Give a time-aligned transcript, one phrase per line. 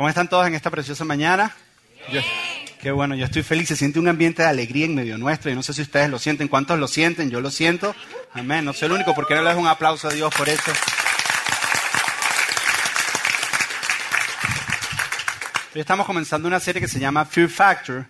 [0.00, 1.54] ¿Cómo están todos en esta preciosa mañana?
[2.10, 2.22] Yo-
[2.80, 3.68] qué bueno, yo estoy feliz.
[3.68, 5.50] Se siente un ambiente de alegría en medio nuestro.
[5.50, 6.48] Y no sé si ustedes lo sienten.
[6.48, 7.30] ¿Cuántos lo sienten?
[7.30, 7.94] Yo lo siento.
[8.32, 8.64] Amén.
[8.64, 9.14] No soy el único.
[9.14, 10.72] ¿Por qué no le das un aplauso a Dios por eso?
[15.74, 18.06] Hoy estamos comenzando una serie que se llama Fear Factor.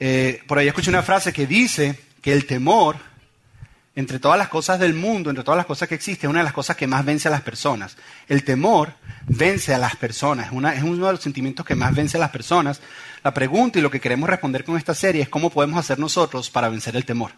[0.00, 2.96] Eh, por ahí escuché una frase que dice que el temor,
[3.96, 6.52] entre todas las cosas del mundo, entre todas las cosas que existen, una de las
[6.52, 7.96] cosas que más vence a las personas.
[8.28, 8.92] El temor
[9.26, 12.82] vence a las personas, es, uno de los sentimientos que más vence a las personas.
[13.24, 16.50] La pregunta y lo que queremos responder con esta serie es cómo podemos hacer nosotros
[16.50, 17.32] para vencer el temor.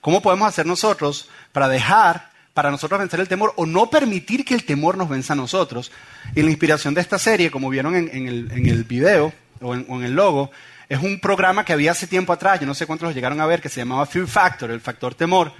[0.00, 4.54] ¿Cómo podemos hacer nosotros para dejar, para nosotros vencer el temor o no permitir que
[4.54, 5.92] el temor nos venza a nosotros?
[6.34, 10.50] Y la inspiración de esta serie, como vieron en, el, video o en el logo,
[10.92, 13.46] es un programa que había hace tiempo atrás, yo no sé cuántos lo llegaron a
[13.46, 15.50] ver, que se llamaba Fear Factor, el factor temor.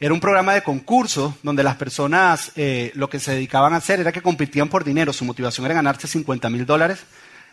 [0.00, 4.00] Era un programa de concurso donde las personas eh, lo que se dedicaban a hacer
[4.00, 5.12] era que competían por dinero.
[5.12, 7.04] Su motivación era ganarse 50 mil dólares,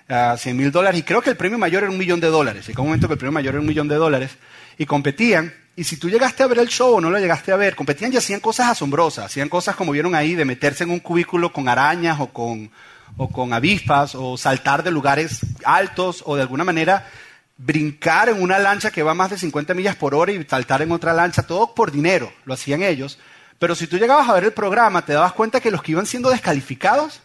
[0.10, 2.66] ah, 100 mil dólares, y creo que el premio mayor era un millón de dólares.
[2.66, 4.32] Llegó un momento que el premio mayor era un millón de dólares,
[4.80, 5.54] y competían.
[5.76, 8.12] Y si tú llegaste a ver el show o no lo llegaste a ver, competían
[8.12, 9.26] y hacían cosas asombrosas.
[9.26, 12.72] Hacían cosas como vieron ahí, de meterse en un cubículo con arañas o con,
[13.18, 17.08] o con avispas, o saltar de lugares altos, o de alguna manera
[17.58, 20.92] brincar en una lancha que va más de 50 millas por hora y saltar en
[20.92, 23.18] otra lancha, todo por dinero, lo hacían ellos.
[23.60, 26.06] Pero si tú llegabas a ver el programa, te dabas cuenta que los que iban
[26.06, 27.22] siendo descalificados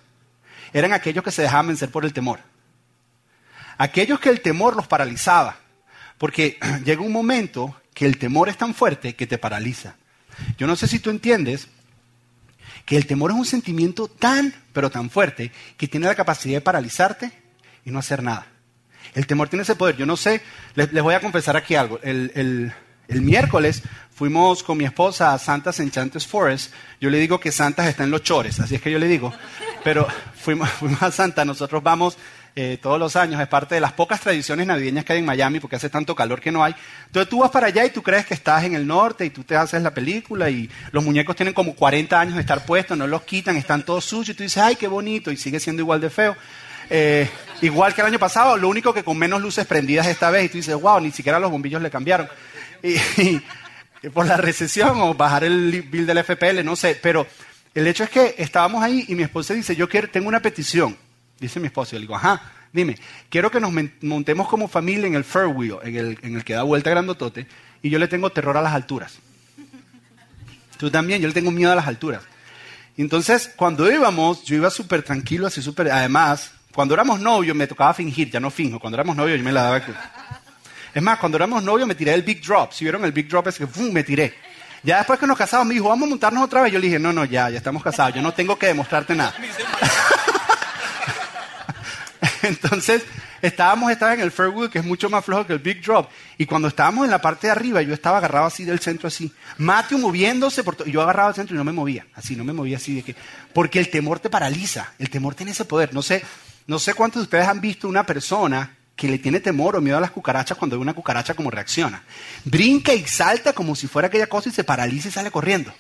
[0.73, 2.39] eran aquellos que se dejaban vencer por el temor.
[3.79, 5.57] Aquellos que el temor los paralizaba.
[6.19, 9.97] Porque llega un momento que el temor es tan fuerte que te paraliza.
[10.57, 11.69] Yo no sé si tú entiendes
[12.91, 16.61] que el temor es un sentimiento tan, pero tan fuerte, que tiene la capacidad de
[16.61, 17.31] paralizarte
[17.85, 18.49] y no hacer nada.
[19.15, 19.97] El temor tiene ese poder.
[19.97, 20.43] Yo no sé,
[20.75, 22.01] les, voy a confesar aquí algo.
[22.03, 22.73] El,
[23.07, 26.75] miércoles fuimos con mi esposa a Santa's Enchanted Forest.
[27.01, 29.33] Yo le digo que Santas está en los chores, así es que yo le digo.
[29.85, 32.19] Pero fuimos, fuimos a Santa, nosotros vamos
[32.57, 35.61] eh, todos los años, es parte de las pocas tradiciones navideñas que hay en Miami,
[35.61, 36.75] porque hace tanto calor que no hay.
[37.07, 39.45] Entonces tú vas para allá y tú crees que estás en el norte y tú
[39.45, 43.07] te haces la película y los muñecos tienen como 40 años de estar puestos, no
[43.07, 46.01] los quitan, están todos sucios y tú dices, ay, qué bonito, y sigue siendo igual
[46.01, 46.37] de feo.
[46.89, 47.31] Eh,
[47.63, 50.49] igual que el año pasado, lo único que con menos luces prendidas esta vez, y
[50.49, 52.29] tú dices, wow, ni siquiera los bombillos le cambiaron.
[52.83, 53.39] Y,
[54.03, 57.27] y por la recesión o bajar el bill del FPL, no sé, pero
[57.75, 60.97] el hecho es que estábamos ahí y mi esposa dice, yo quiero, tengo una petición,
[61.41, 62.43] dice mi esposo, y le digo, ajá,
[62.73, 62.97] dime,
[63.29, 66.63] quiero que nos montemos como familia en el Fairwheel, en el, en el que da
[66.63, 67.47] vuelta grandotote,
[67.83, 69.19] y yo le tengo terror a las alturas.
[70.79, 72.23] Tú también, yo le tengo miedo a las alturas.
[72.97, 75.91] Entonces, cuando íbamos, yo iba súper tranquilo, así súper...
[75.91, 78.79] Además, cuando éramos novios me tocaba fingir, ya no finjo.
[78.79, 79.83] Cuando éramos novios yo me la daba...
[80.95, 82.73] Es más, cuando éramos novios me tiré el Big Drop.
[82.73, 83.91] Si vieron el Big Drop es que ¡fum!
[83.93, 84.35] me tiré.
[84.83, 86.73] Ya después que nos casamos me dijo, vamos a montarnos otra vez.
[86.73, 88.15] Yo le dije, no, no, ya, ya estamos casados.
[88.15, 89.35] Yo no tengo que demostrarte nada.
[92.43, 93.03] Entonces,
[93.43, 96.11] estábamos esta vez en el Fairwood, que es mucho más flojo que el Big Drop.
[96.39, 99.33] Y cuando estábamos en la parte de arriba, yo estaba agarrado así del centro, así.
[99.59, 102.07] Matthew moviéndose, por yo agarrado al centro y no me movía.
[102.15, 103.17] Así, no me movía así de que.
[103.53, 104.93] Porque el temor te paraliza.
[104.99, 105.93] El temor tiene ese poder.
[105.93, 106.23] No sé,
[106.67, 109.97] no sé cuántos de ustedes han visto una persona que le tiene temor o miedo
[109.97, 112.03] a las cucarachas cuando ve una cucaracha como reacciona.
[112.45, 115.73] Brinca y salta como si fuera aquella cosa y se paraliza y sale corriendo.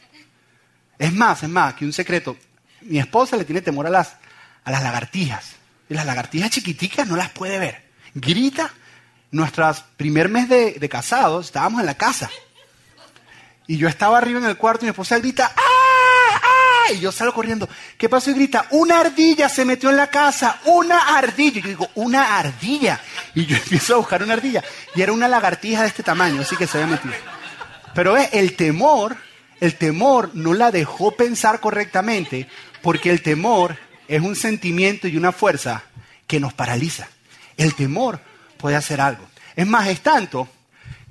[0.98, 2.36] Es más, es más, que un secreto.
[2.80, 4.16] Mi esposa le tiene temor a las,
[4.64, 5.59] a las lagartijas.
[5.90, 7.82] Y las lagartijas chiquiticas no las puede ver.
[8.14, 8.72] Grita.
[9.32, 12.30] Nuestras primer mes de, de casados estábamos en la casa.
[13.66, 16.40] Y yo estaba arriba en el cuarto y mi esposa grita, ¡ah!
[16.42, 16.92] ¡ah!
[16.92, 17.68] Y yo salgo corriendo.
[17.98, 18.30] ¿Qué pasó?
[18.30, 21.58] Y grita, una ardilla se metió en la casa, una ardilla.
[21.58, 23.00] Y yo digo, una ardilla.
[23.34, 24.64] Y yo empiezo a buscar una ardilla.
[24.94, 27.14] Y era una lagartija de este tamaño, así que se había metido.
[27.94, 29.16] Pero ve, el temor,
[29.60, 32.48] el temor no la dejó pensar correctamente,
[32.82, 33.76] porque el temor
[34.10, 35.84] es un sentimiento y una fuerza
[36.26, 37.08] que nos paraliza.
[37.56, 38.20] El temor
[38.56, 39.24] puede hacer algo.
[39.54, 40.48] Es más, es tanto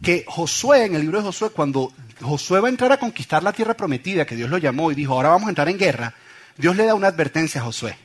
[0.01, 3.53] que Josué, en el libro de Josué, cuando Josué va a entrar a conquistar la
[3.53, 6.13] tierra prometida, que Dios lo llamó y dijo, ahora vamos a entrar en guerra,
[6.57, 7.95] Dios le da una advertencia a Josué.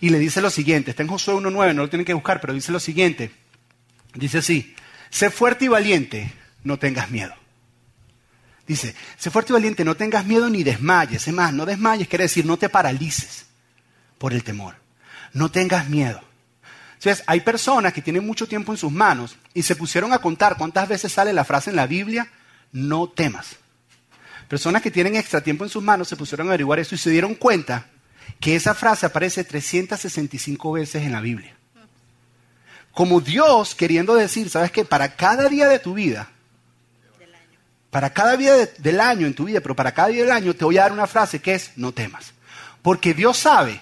[0.00, 2.52] Y le dice lo siguiente, está en Josué 1.9, no lo tienen que buscar, pero
[2.52, 3.32] dice lo siguiente.
[4.14, 4.76] Dice así,
[5.10, 6.32] sé fuerte y valiente,
[6.62, 7.34] no tengas miedo.
[8.64, 11.26] Dice, sé fuerte y valiente, no tengas miedo ni desmayes.
[11.26, 13.45] Es más, no desmayes quiere decir no te paralices
[14.18, 14.76] por el temor.
[15.32, 16.20] No tengas miedo.
[16.94, 20.56] Entonces, hay personas que tienen mucho tiempo en sus manos y se pusieron a contar
[20.56, 22.28] cuántas veces sale la frase en la Biblia,
[22.72, 23.56] no temas.
[24.48, 27.10] Personas que tienen extra tiempo en sus manos se pusieron a averiguar eso y se
[27.10, 27.86] dieron cuenta
[28.40, 31.54] que esa frase aparece 365 veces en la Biblia.
[32.92, 34.84] Como Dios queriendo decir, ¿sabes qué?
[34.84, 36.30] Para cada día de tu vida,
[37.90, 40.54] para cada día de- del año en tu vida, pero para cada día del año
[40.54, 42.32] te voy a dar una frase que es no temas.
[42.82, 43.80] Porque Dios sabe,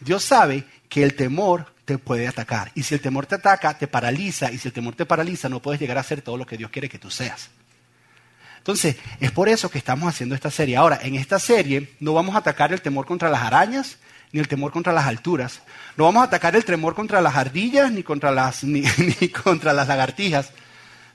[0.00, 2.70] Dios sabe que el temor te puede atacar.
[2.74, 4.52] Y si el temor te ataca, te paraliza.
[4.52, 6.70] Y si el temor te paraliza, no puedes llegar a ser todo lo que Dios
[6.70, 7.50] quiere que tú seas.
[8.58, 10.76] Entonces, es por eso que estamos haciendo esta serie.
[10.76, 13.96] Ahora, en esta serie no vamos a atacar el temor contra las arañas,
[14.32, 15.62] ni el temor contra las alturas.
[15.96, 19.72] No vamos a atacar el temor contra las ardillas, ni contra las, ni, ni contra
[19.72, 20.50] las lagartijas,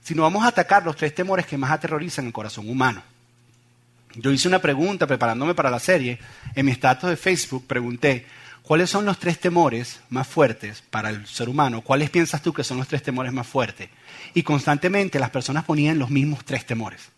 [0.02, 3.04] sino vamos a atacar los tres temores que más aterrorizan el corazón humano.
[4.16, 6.20] Yo hice una pregunta preparándome para la serie.
[6.56, 8.26] En mi estatus de Facebook pregunté,
[8.64, 11.82] ¿cuáles son los tres temores más fuertes para el ser humano?
[11.82, 13.90] ¿Cuáles piensas tú que son los tres temores más fuertes?
[14.34, 17.10] Y constantemente las personas ponían los mismos tres temores.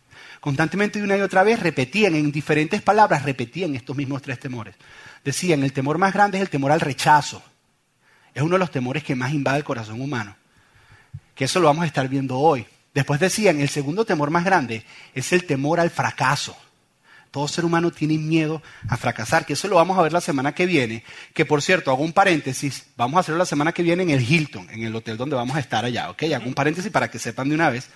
[0.41, 4.75] Constantemente una y otra vez repetían, en diferentes palabras, repetían estos mismos tres temores.
[5.23, 7.41] Decían, el temor más grande es el temor al rechazo.
[8.33, 10.35] Es uno de los temores que más invade el corazón humano.
[11.33, 12.67] Que eso lo vamos a estar viendo hoy.
[12.93, 16.55] Después decían, el segundo temor más grande es el temor al fracaso.
[17.35, 20.55] Todo ser humano tiene miedo a fracasar, que eso lo vamos a ver la semana
[20.55, 21.03] que viene.
[21.33, 24.21] Que por cierto, hago un paréntesis, vamos a hacerlo la semana que viene en el
[24.21, 26.23] Hilton, en el hotel donde vamos a estar allá, ¿ok?
[26.33, 27.89] Hago un paréntesis para que sepan de una vez.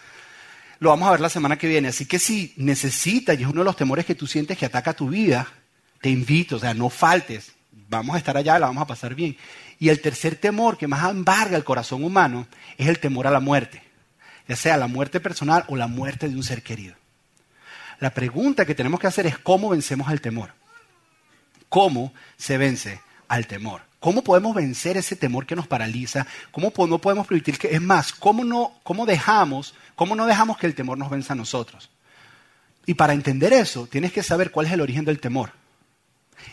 [0.79, 1.87] Lo vamos a ver la semana que viene.
[1.87, 4.91] Así que si necesitas, y es uno de los temores que tú sientes que ataca
[4.91, 5.47] tu vida,
[6.01, 7.53] te invito, o sea, no faltes.
[7.87, 9.37] Vamos a estar allá, la vamos a pasar bien.
[9.79, 12.45] Y el tercer temor que más embarga el corazón humano
[12.77, 13.81] es el temor a la muerte,
[14.49, 16.98] ya sea la muerte personal o la muerte de un ser querido.
[17.99, 20.53] La pregunta que tenemos que hacer es cómo vencemos al temor.
[21.67, 23.81] ¿Cómo se vence al temor?
[23.99, 26.25] ¿Cómo podemos vencer ese temor que nos paraliza?
[26.51, 30.67] ¿Cómo no podemos permitir que, es más, cómo no, cómo dejamos, cómo no dejamos que
[30.67, 31.89] el temor nos venza a nosotros?
[32.85, 35.51] Y para entender eso, tienes que saber cuál es el origen del temor.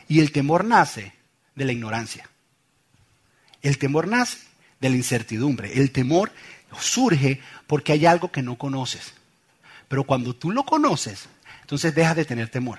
[0.09, 1.13] Y el temor nace
[1.55, 2.29] de la ignorancia.
[3.63, 4.39] El temor nace
[4.81, 5.81] de la incertidumbre.
[5.81, 6.33] El temor
[6.79, 9.15] surge porque hay algo que no conoces.
[9.89, 11.29] Pero cuando tú lo conoces,
[11.67, 12.79] entonces deja de tener temor.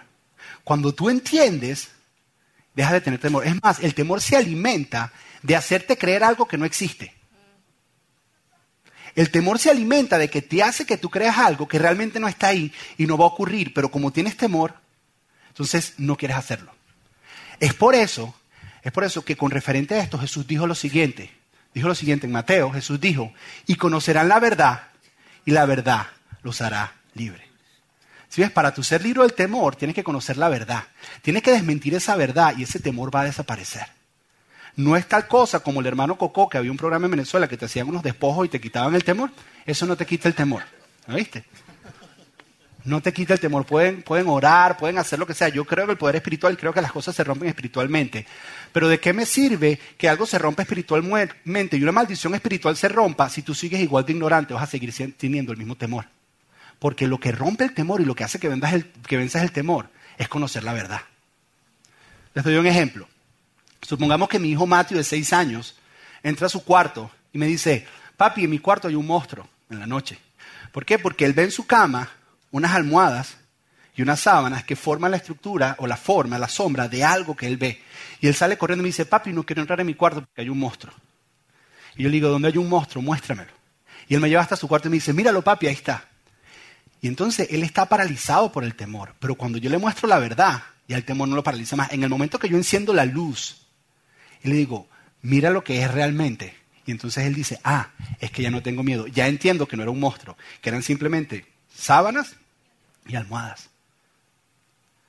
[0.64, 1.90] Cuando tú entiendes,
[2.74, 3.46] deja de tener temor.
[3.46, 5.12] Es más, el temor se alimenta
[5.44, 7.14] de hacerte creer algo que no existe.
[9.14, 12.30] El temor se alimenta de que te hace que tú creas algo que realmente no
[12.30, 14.76] está ahí y no va a ocurrir, pero como tienes temor,
[15.50, 16.72] entonces no quieres hacerlo.
[17.60, 18.34] Es por eso,
[18.84, 21.30] es por eso que con referente a esto Jesús dijo lo siguiente.
[21.74, 23.34] Dijo lo siguiente en Mateo, Jesús dijo,
[23.66, 24.84] y conocerán la verdad
[25.44, 26.08] y la verdad
[26.42, 27.47] los hará libre.
[28.30, 30.84] Si ves, para tu ser libre del temor, tienes que conocer la verdad.
[31.22, 33.86] Tienes que desmentir esa verdad y ese temor va a desaparecer.
[34.76, 37.58] No es tal cosa como el hermano Coco, que había un programa en Venezuela que
[37.58, 39.32] te hacían unos despojos y te quitaban el temor.
[39.66, 40.64] Eso no te quita el temor.
[41.08, 41.46] ¿No viste?
[42.84, 43.66] No te quita el temor.
[43.66, 45.50] Pueden, pueden orar, pueden hacer lo que sea.
[45.50, 48.28] Yo creo que el poder espiritual, creo que las cosas se rompen espiritualmente.
[48.72, 52.88] Pero ¿de qué me sirve que algo se rompa espiritualmente y una maldición espiritual se
[52.88, 54.54] rompa si tú sigues igual de ignorante?
[54.54, 56.06] Vas a seguir teniendo el mismo temor.
[56.80, 59.52] Porque lo que rompe el temor y lo que hace que, vendas el, venzas el
[59.52, 61.02] temor es conocer la verdad.
[62.34, 63.08] Les doy un ejemplo.
[63.82, 65.78] Supongamos que mi hijo Matthew de seis años
[66.24, 69.80] entra a su cuarto y me dice, papi, en mi cuarto hay un monstruo en
[69.80, 70.20] la noche.
[70.72, 71.00] ¿Por qué?
[71.00, 72.10] Porque él ve en su cama
[72.52, 73.38] unas almohadas
[73.96, 77.48] y unas sábanas que forman la estructura o la forma, la sombra de algo que
[77.48, 77.82] él ve.
[78.22, 80.42] Y él sale corriendo y me dice, papi, no quiero entrar en mi cuarto porque
[80.42, 80.94] hay un monstruo.
[81.96, 83.02] Y yo le digo, ¿dónde hay un monstruo?
[83.02, 83.52] Muéstramelo.
[84.08, 86.08] Y él me lleva hasta su cuarto y me dice, míralo, papi, ahí está.
[87.02, 89.14] Y entonces él está paralizado por el temor.
[89.20, 91.92] Pero cuando yo le muestro la verdad, ya el temor no lo paraliza más.
[91.92, 93.68] En el momento que yo enciendo la luz
[94.44, 94.88] y le digo,
[95.22, 96.56] mira lo que es realmente.
[96.86, 97.90] Y entonces él dice, ah,
[98.20, 99.08] es que ya no tengo miedo.
[99.08, 102.36] Ya entiendo que no era un monstruo, que eran simplemente sábanas
[103.06, 103.70] y almohadas.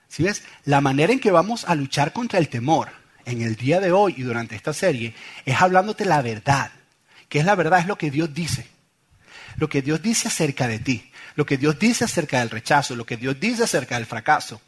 [0.09, 2.88] Si ves, la manera en que vamos a luchar contra el temor
[3.25, 5.14] en el día de hoy y durante esta serie
[5.45, 6.73] es hablándote la verdad.
[7.28, 7.80] ¿Qué es la verdad?
[7.80, 8.66] Es lo que Dios dice.
[9.57, 11.07] Lo que Dios dice acerca de ti
[11.38, 14.61] lo que Dios dice acerca del rechazo, lo que Dios dice acerca del fracaso,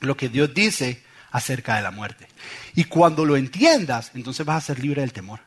[0.00, 2.26] lo que Dios dice acerca de la muerte.
[2.74, 5.38] Y cuando lo entiendas, entonces vas a ser libre del temor.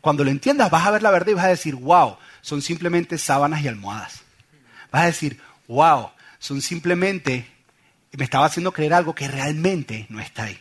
[0.00, 3.18] Cuando lo entiendas, vas a ver la verdad y vas a decir, wow, son simplemente
[3.18, 4.20] sábanas y almohadas.
[4.92, 7.50] Vas a decir, wow, son simplemente,
[8.12, 10.60] me estaba haciendo creer algo que realmente no está ahí.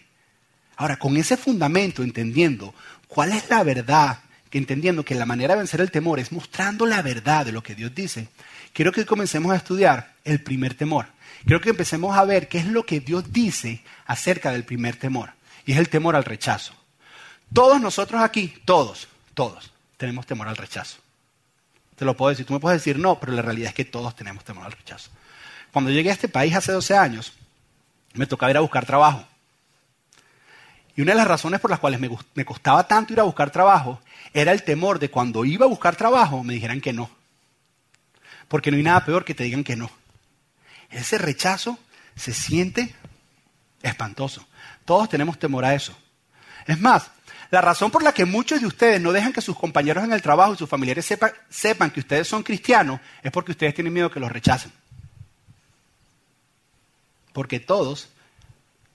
[0.78, 2.74] Ahora, con ese fundamento, entendiendo
[3.08, 4.18] cuál es la verdad,
[4.58, 7.76] entendiendo que la manera de vencer el temor es mostrando la verdad de lo que
[7.76, 8.30] Dios dice,
[8.76, 11.08] quiero que comencemos a estudiar el primer temor.
[11.46, 15.32] Quiero que empecemos a ver qué es lo que Dios dice acerca del primer temor.
[15.66, 16.74] Y es el temor al rechazo.
[17.54, 20.98] Todos nosotros aquí, todos, todos, tenemos temor al rechazo.
[21.96, 24.14] Te lo puedo decir, tú me puedes decir no, pero la realidad es que todos
[24.14, 25.10] tenemos temor al rechazo.
[25.72, 27.32] Cuando llegué a este país hace 12 años,
[28.14, 29.26] me tocaba ir a buscar trabajo.
[30.98, 33.52] Y una de las razones por las cuales me, me costaba tanto ir a buscar
[33.52, 34.02] trabajo
[34.34, 37.10] era el temor de cuando iba a buscar trabajo me dijeran que no
[38.48, 39.90] porque no hay nada peor que te digan que no.
[40.90, 41.80] Ese rechazo
[42.16, 42.96] se siente
[43.82, 44.46] espantoso.
[44.86, 45.96] Todos tenemos temor a eso.
[46.68, 47.12] Es más,
[47.52, 50.22] La razón por la que muchos de ustedes no dejan que sus compañeros en el
[50.22, 51.06] trabajo y sus familiares
[51.50, 54.72] sepan que ustedes son cristianos es porque ustedes tienen miedo que los rechacen.
[57.32, 58.10] Porque todos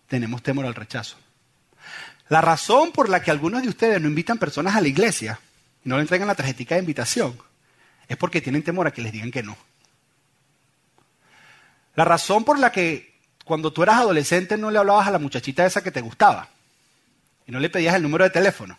[0.09, 1.17] tenemos temor al rechazo.
[2.29, 5.39] La razón por la que algunos de ustedes no invitan personas a la iglesia
[5.85, 7.41] y no le entregan la tarjetita de invitación
[8.11, 9.57] es porque tienen temor a que les digan que no.
[11.95, 13.15] La razón por la que
[13.45, 16.49] cuando tú eras adolescente no le hablabas a la muchachita esa que te gustaba
[17.47, 18.77] y no le pedías el número de teléfono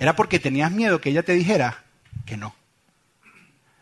[0.00, 1.84] era porque tenías miedo que ella te dijera
[2.26, 2.56] que no.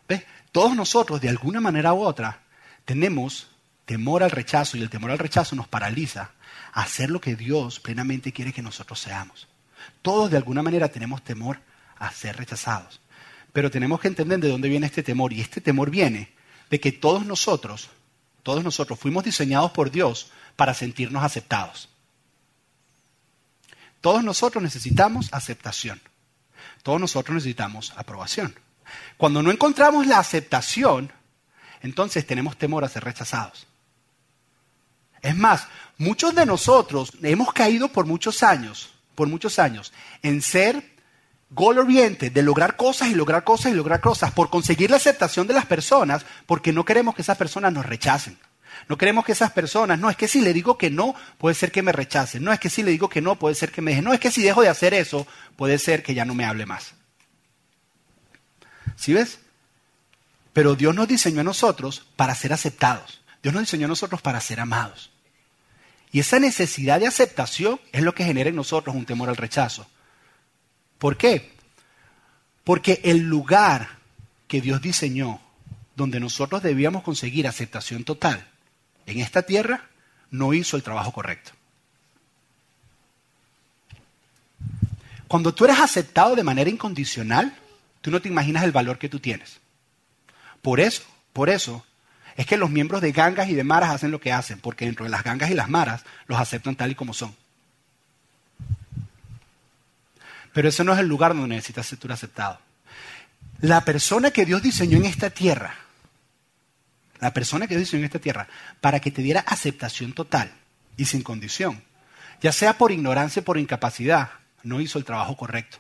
[0.06, 0.25] ¿Ves?
[0.52, 2.42] Todos nosotros, de alguna manera u otra,
[2.84, 3.49] tenemos
[3.87, 6.32] temor al rechazo y el temor al rechazo nos paraliza
[6.75, 9.49] a hacer lo que Dios plenamente quiere que nosotros seamos.
[10.02, 11.58] Todos de alguna manera tenemos temor
[11.99, 13.00] a ser rechazados.
[13.54, 15.32] Pero tenemos que entender de dónde viene este temor.
[15.32, 16.34] Y este temor viene
[16.70, 17.88] de que todos nosotros,
[18.42, 21.88] todos nosotros fuimos diseñados por Dios para sentirnos aceptados.
[24.00, 26.00] Todos nosotros necesitamos aceptación.
[26.82, 28.58] Todos nosotros necesitamos aprobación.
[29.16, 31.12] Cuando no encontramos la aceptación,
[31.80, 33.68] entonces tenemos temor a ser rechazados.
[35.23, 39.92] Es más, muchos de nosotros hemos caído por muchos años, por muchos años,
[40.23, 40.93] en ser
[41.54, 45.46] goal oriente, de lograr cosas y lograr cosas y lograr cosas, por conseguir la aceptación
[45.46, 48.38] de las personas, porque no queremos que esas personas nos rechacen.
[48.88, 51.73] No queremos que esas personas, no, es que si le digo que no, puede ser
[51.73, 52.42] que me rechacen.
[52.42, 54.04] No, es que si le digo que no, puede ser que me dejen.
[54.04, 56.66] No, es que si dejo de hacer eso, puede ser que ya no me hable
[56.66, 56.94] más.
[58.96, 59.38] ¿Sí ves?
[60.52, 63.23] Pero Dios nos diseñó a nosotros para ser aceptados.
[63.42, 65.11] Dios nos diseñó a nosotros para ser amados.
[66.12, 69.87] Y esa necesidad de aceptación es lo que genera en nosotros un temor al rechazo.
[70.98, 71.52] ¿Por qué?
[72.62, 73.98] Porque el lugar
[74.48, 75.40] que Dios diseñó
[75.96, 78.46] donde nosotros debíamos conseguir aceptación total
[79.06, 79.88] en esta tierra
[80.30, 81.52] no hizo el trabajo correcto.
[85.28, 87.56] Cuando tú eres aceptado de manera incondicional,
[88.00, 89.60] tú no te imaginas el valor que tú tienes.
[90.62, 91.84] Por eso, por eso,
[92.36, 95.04] es que los miembros de gangas y de maras hacen lo que hacen, porque dentro
[95.04, 97.34] de las gangas y las maras los aceptan tal y como son.
[100.54, 102.58] Pero ese no es el lugar donde necesitas ser aceptado.
[103.61, 105.75] La persona que Dios diseñó en esta tierra,
[107.20, 108.46] la persona que Dios diseñó en esta tierra,
[108.80, 110.52] para que te diera aceptación total
[110.96, 111.82] y sin condición,
[112.40, 114.30] ya sea por ignorancia o por incapacidad,
[114.62, 115.78] no hizo el trabajo correcto.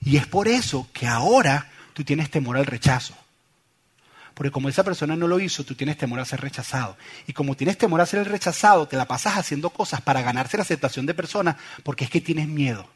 [0.00, 3.16] Y es por eso que ahora tú tienes temor al rechazo.
[4.34, 6.96] Porque como esa persona no lo hizo, tú tienes temor a ser rechazado.
[7.26, 10.62] Y como tienes temor a ser rechazado, te la pasas haciendo cosas para ganarse la
[10.62, 12.95] aceptación de personas porque es que tienes miedo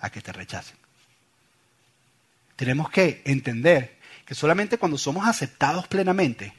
[0.00, 0.76] a que te rechacen.
[2.56, 6.52] Tenemos que entender que solamente cuando somos aceptados plenamente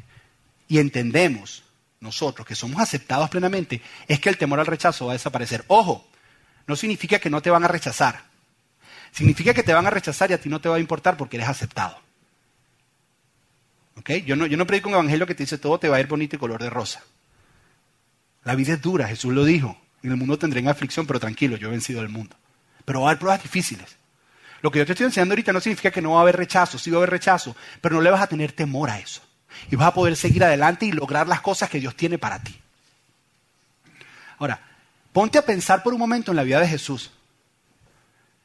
[0.67, 1.63] y entendemos
[1.99, 5.65] nosotros que somos aceptados plenamente, es que el temor al rechazo va a desaparecer.
[5.67, 6.07] Ojo,
[6.67, 8.23] no significa que no te van a rechazar.
[9.11, 11.37] Significa que te van a rechazar y a ti no te va a importar porque
[11.37, 11.99] eres aceptado.
[14.25, 16.07] Yo, no, yo no predico un evangelio que te dice todo te va a ir
[16.07, 17.03] bonito y color de rosa.
[18.43, 19.77] La vida es dura, Jesús lo dijo.
[20.01, 22.35] En el mundo tendré aflicción, pero tranquilo, yo he vencido el mundo.
[22.89, 23.97] Pero va a haber pruebas difíciles.
[24.63, 26.79] Lo que yo te estoy enseñando ahorita no significa que no va a haber rechazo,
[26.79, 29.21] sí va a haber rechazo, pero no le vas a tener temor a eso.
[29.69, 32.59] Y vas a poder seguir adelante y lograr las cosas que Dios tiene para ti.
[34.39, 34.59] Ahora,
[35.13, 37.11] ponte a pensar por un momento en la vida de Jesús.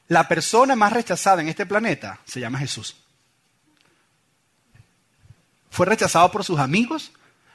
[0.09, 2.97] La persona más rechazada en este planeta se llama Jesús.
[5.71, 7.13] Fue rechazado por sus amigos,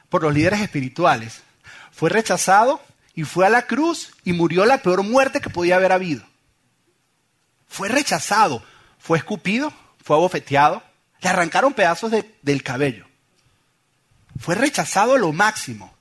[0.10, 1.43] por los líderes espirituales.
[1.91, 2.81] Fue rechazado
[3.13, 6.27] y fue a la cruz y murió la peor muerte que podía haber habido.
[7.69, 8.61] Fue rechazado,
[8.97, 9.71] fue escupido,
[10.03, 10.83] fue abofeteado,
[11.21, 12.11] le arrancaron pedazos
[12.41, 13.05] del cabello.
[14.38, 15.93] Fue rechazado a lo máximo.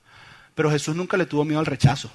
[0.55, 2.11] Pero Jesús nunca le tuvo miedo al rechazo.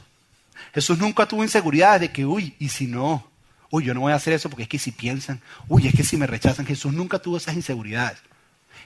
[0.74, 3.26] Jesús nunca tuvo inseguridad de que, uy, ¿y si no?
[3.70, 6.04] Uy, yo no voy a hacer eso porque es que si piensan, uy, es que
[6.04, 8.18] si me rechazan, Jesús nunca tuvo esas inseguridades.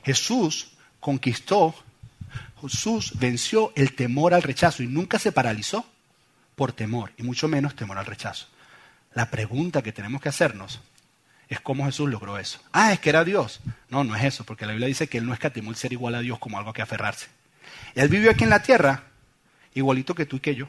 [0.05, 1.75] Jesús conquistó,
[2.61, 5.85] Jesús venció el temor al rechazo y nunca se paralizó
[6.55, 8.47] por temor, y mucho menos temor al rechazo.
[9.19, 10.79] La pregunta que tenemos que hacernos
[11.49, 12.61] es cómo Jesús logró eso.
[12.71, 13.59] Ah, es que era Dios.
[13.89, 16.15] No, no es eso, porque la Biblia dice que Él no escatimó el ser igual
[16.15, 17.27] a Dios como algo a que aferrarse.
[17.97, 19.03] Él vivió aquí en la tierra
[19.75, 20.69] igualito que tú y que yo.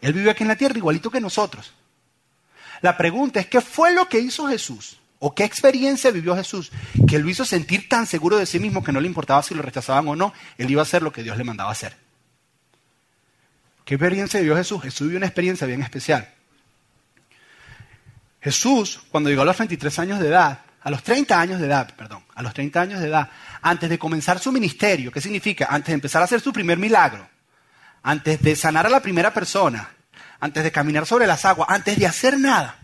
[0.00, 1.74] Él vivió aquí en la tierra igualito que nosotros.
[2.80, 4.96] La pregunta es, ¿qué fue lo que hizo Jesús?
[5.18, 6.72] ¿O qué experiencia vivió Jesús
[7.06, 9.60] que lo hizo sentir tan seguro de sí mismo que no le importaba si lo
[9.60, 10.32] rechazaban o no?
[10.56, 11.94] Él iba a hacer lo que Dios le mandaba hacer.
[13.84, 14.80] ¿Qué experiencia vivió Jesús?
[14.80, 16.36] Jesús vivió una experiencia bien especial.
[18.40, 21.94] Jesús, cuando llegó a los 23 años de edad, a los 30 años de edad,
[21.96, 23.28] perdón, a los 30 años de edad,
[23.60, 25.66] antes de comenzar su ministerio, ¿qué significa?
[25.70, 27.28] Antes de empezar a hacer su primer milagro,
[28.02, 29.90] antes de sanar a la primera persona,
[30.40, 32.78] antes de caminar sobre las aguas, antes de hacer nada,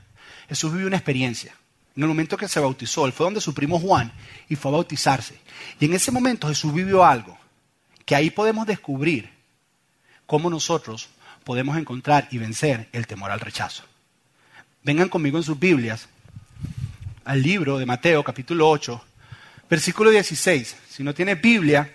[0.49, 1.55] Jesús vivió una experiencia.
[1.97, 4.13] En el momento que se bautizó, él fue donde su primo Juan
[4.49, 5.39] y fue a bautizarse.
[5.79, 7.39] Y en ese momento Jesús vivió algo
[8.05, 9.33] que ahí podemos descubrir
[10.27, 11.09] cómo nosotros
[11.45, 13.85] podemos encontrar y vencer el temor al rechazo.
[14.85, 16.09] Vengan conmigo en sus Biblias
[17.25, 19.03] al libro de Mateo capítulo 8,
[19.71, 20.77] versículo 16.
[20.91, 21.91] Si no tienes Biblia,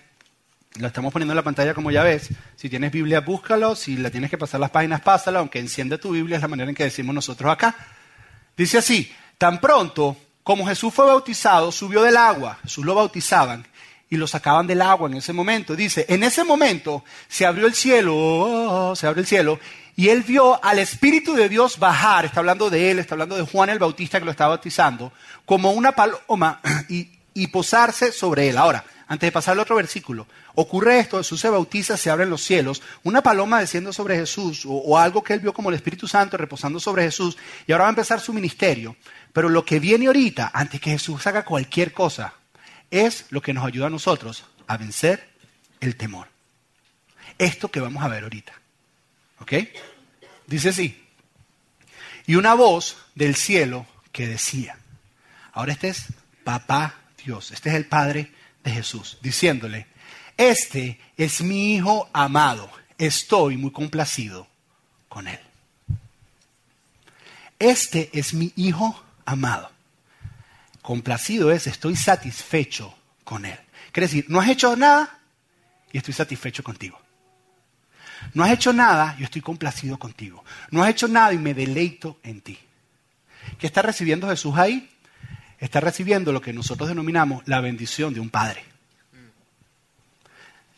[0.80, 2.30] lo estamos poniendo en la pantalla como ya ves.
[2.56, 3.76] Si tienes Biblia, búscalo.
[3.76, 5.38] Si la tienes que pasar las páginas, pásala.
[5.38, 7.76] Aunque enciende tu Biblia, es la manera en que decimos nosotros acá.
[8.58, 12.58] Dice así, tan pronto como Jesús fue bautizado, subió del agua.
[12.64, 13.68] Jesús lo bautizaban
[14.10, 15.76] y lo sacaban del agua en ese momento.
[15.76, 19.60] Dice, en ese momento se abrió el cielo, oh, se abrió el cielo,
[20.00, 23.42] y él vio al Espíritu de Dios bajar, está hablando de él, está hablando de
[23.44, 25.12] Juan el Bautista que lo estaba bautizando,
[25.44, 28.58] como una paloma y, posarse sobre él.
[28.58, 30.26] Ahora, antes de pasar al otro versículo,
[30.56, 34.72] ocurre esto, Jesús se bautiza, se abren los cielos, una paloma desciende sobre Jesús, o,
[34.72, 37.38] o, algo que él vio como el Espíritu Santo reposando sobre Jesús,
[37.68, 38.96] y ahora va a empezar su ministerio.
[39.34, 42.36] Pero lo que viene ahorita, antes que Jesús haga cualquier cosa,
[42.90, 45.28] es lo que nos ayuda a nosotros a vencer
[45.82, 46.28] el temor.
[47.38, 48.59] Esto que vamos a ver ahorita.
[49.42, 49.54] ¿Ok?
[50.48, 51.06] Dice así.
[52.26, 54.78] Y una voz del cielo que decía,
[55.54, 56.06] ahora este es
[56.44, 58.32] papá Dios, este es el Padre
[58.64, 59.88] de Jesús, diciéndole,
[60.38, 64.48] este es mi Hijo amado, estoy muy complacido
[65.08, 65.40] con él.
[67.58, 69.70] Este es mi Hijo amado.
[70.82, 73.60] Complacido es, estoy satisfecho con él.
[73.92, 75.20] Quiere decir, no has hecho nada
[75.92, 77.00] y estoy satisfecho contigo.
[78.34, 80.44] No has hecho nada, yo estoy complacido contigo.
[80.72, 82.60] No has hecho nada y me deleito en ti.
[83.58, 84.90] ¿Qué está recibiendo Jesús ahí?
[85.58, 88.64] Está recibiendo lo que nosotros denominamos la bendición de un padre.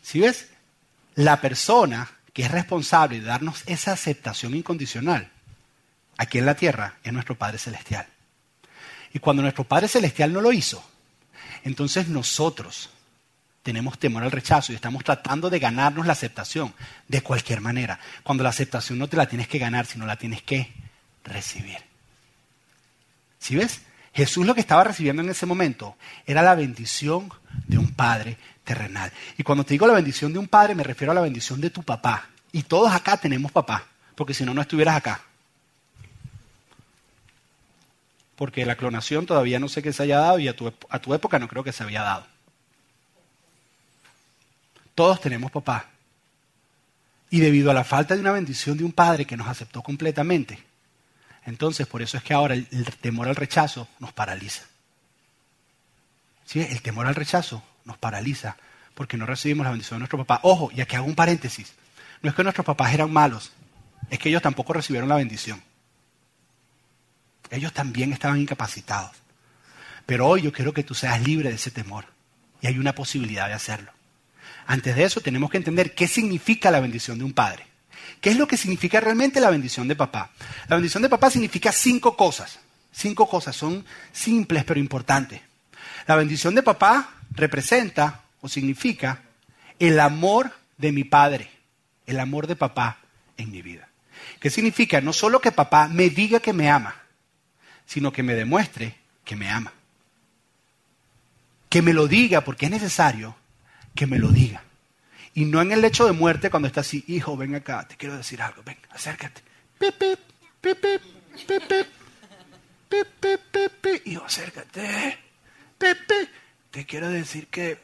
[0.02, 0.48] Si ves,
[1.14, 5.30] la persona que es responsable de darnos esa aceptación incondicional
[6.16, 8.06] aquí en la tierra es nuestro Padre Celestial.
[9.12, 10.82] Y cuando nuestro Padre Celestial no lo hizo,
[11.64, 12.90] entonces nosotros
[13.62, 16.74] tenemos temor al rechazo y estamos tratando de ganarnos la aceptación
[17.08, 18.00] de cualquier manera.
[18.22, 20.72] Cuando la aceptación no te la tienes que ganar, sino la tienes que
[21.24, 21.78] recibir.
[23.38, 23.82] ¿Sí ves?
[24.14, 25.96] Jesús lo que estaba recibiendo en ese momento
[26.26, 27.30] era la bendición
[27.66, 29.12] de un Padre terrenal.
[29.38, 31.70] Y cuando te digo la bendición de un Padre, me refiero a la bendición de
[31.70, 32.28] tu papá.
[32.50, 35.22] Y todos acá tenemos papá, porque si no, no estuvieras acá.
[38.36, 41.14] Porque la clonación todavía no sé qué se haya dado y a tu, a tu
[41.14, 42.26] época no creo que se había dado.
[45.02, 45.86] Todos tenemos papá.
[47.28, 50.62] Y debido a la falta de una bendición de un padre que nos aceptó completamente,
[51.44, 52.68] entonces por eso es que ahora el,
[53.00, 54.62] temor al rechazo nos paraliza.
[56.44, 56.60] ¿Sí?
[56.60, 58.56] El temor al rechazo nos paraliza
[58.94, 60.38] porque no recibimos la bendición de nuestro papá.
[60.44, 61.72] Ojo, y aquí hago un paréntesis.
[62.22, 63.50] No es que nuestros papás eran malos,
[64.08, 65.60] es que ellos tampoco recibieron la bendición.
[67.50, 69.16] Ellos también estaban incapacitados.
[70.06, 72.04] Pero hoy yo quiero que tú seas libre de ese temor.
[72.60, 73.92] Y hay una posibilidad de hacerlo.
[74.72, 77.66] Antes de eso tenemos que entender qué significa la bendición de un padre.
[78.22, 80.30] ¿Qué es lo que significa realmente la bendición de papá?
[80.66, 82.58] La bendición de papá significa cinco cosas.
[82.90, 85.42] Cinco cosas, son simples pero importantes.
[86.06, 89.20] La bendición de papá representa o significa
[89.78, 91.50] el amor de mi padre,
[92.06, 92.96] el amor de papá
[93.36, 93.90] en mi vida.
[94.40, 95.02] ¿Qué significa?
[95.02, 96.96] No solo que papá me diga que me ama,
[97.84, 99.74] sino que me demuestre que me ama.
[101.68, 103.36] Que me lo diga porque es necesario
[103.94, 104.62] que me lo diga.
[105.34, 108.16] Y no en el lecho de muerte cuando está así, hijo, ven acá, te quiero
[108.16, 109.42] decir algo, ven, acércate.
[114.04, 115.18] Hijo, acércate.
[116.70, 117.78] te quiero decir que...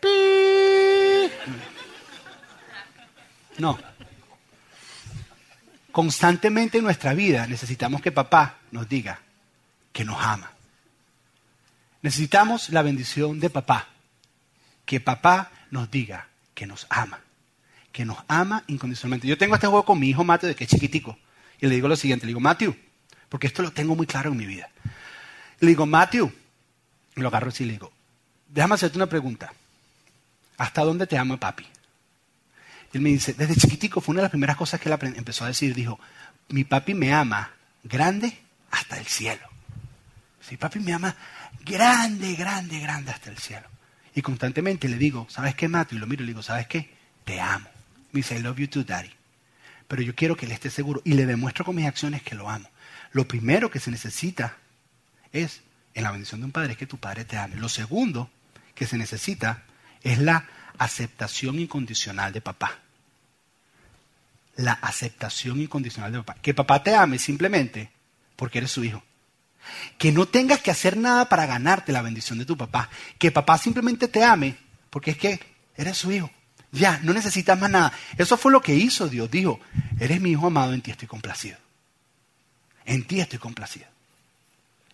[3.58, 3.78] No.
[5.90, 9.20] Constantemente en nuestra vida necesitamos que papá nos diga
[9.92, 10.52] que nos ama.
[12.02, 13.88] Necesitamos la bendición de papá.
[14.84, 17.20] Que papá nos diga que nos ama,
[17.92, 19.26] que nos ama incondicionalmente.
[19.26, 21.18] Yo tengo este juego con mi hijo Mateo de que es chiquitico.
[21.60, 22.76] Y le digo lo siguiente, le digo, Matthew,
[23.28, 24.68] porque esto lo tengo muy claro en mi vida.
[25.60, 26.32] Le digo, Matthew,
[27.16, 27.92] y lo agarro así y le digo,
[28.48, 29.52] déjame hacerte una pregunta.
[30.56, 31.66] ¿Hasta dónde te ama papi?
[32.92, 35.44] Y él me dice, desde chiquitico fue una de las primeras cosas que él empezó
[35.44, 35.74] a decir.
[35.74, 36.00] Dijo,
[36.48, 37.52] mi papi me ama
[37.84, 38.38] grande
[38.70, 39.46] hasta el cielo.
[40.40, 41.14] Sí, papi me ama
[41.64, 43.68] grande, grande, grande hasta el cielo.
[44.14, 45.94] Y constantemente le digo, ¿sabes qué, Mato?
[45.94, 46.90] Y lo miro y le digo, ¿sabes qué?
[47.24, 47.68] Te amo.
[48.12, 49.10] Me dice, I love you too, daddy.
[49.86, 52.48] Pero yo quiero que él esté seguro y le demuestro con mis acciones que lo
[52.50, 52.68] amo.
[53.12, 54.56] Lo primero que se necesita
[55.32, 55.62] es,
[55.94, 57.56] en la bendición de un padre, es que tu padre te ame.
[57.56, 58.30] Lo segundo
[58.74, 59.64] que se necesita
[60.02, 60.46] es la
[60.78, 62.78] aceptación incondicional de papá.
[64.56, 66.36] la aceptación incondicional de papá.
[66.42, 67.92] Que papá te ame simplemente
[68.36, 69.02] porque eres su hijo.
[69.96, 72.88] Que no tengas que hacer nada para ganarte la bendición de tu papá.
[73.18, 74.56] Que papá simplemente te ame
[74.90, 75.40] porque es que
[75.76, 76.30] eres su hijo.
[76.70, 77.92] Ya, no necesitas más nada.
[78.16, 79.30] Eso fue lo que hizo Dios.
[79.30, 79.60] Dijo,
[79.98, 81.56] eres mi hijo amado, en ti estoy complacido.
[82.84, 83.86] En ti estoy complacido.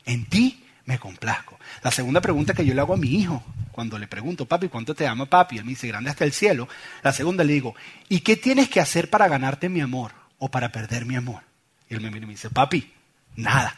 [0.05, 1.59] En ti me complazco.
[1.83, 4.95] La segunda pregunta que yo le hago a mi hijo, cuando le pregunto, papi, ¿cuánto
[4.95, 5.59] te ama papi?
[5.59, 6.69] Él me dice, grande hasta el cielo.
[7.03, 7.75] La segunda le digo,
[8.09, 11.43] ¿y qué tienes que hacer para ganarte mi amor o para perder mi amor?
[11.89, 12.93] Y él me mira y me dice, papi,
[13.37, 13.77] nada.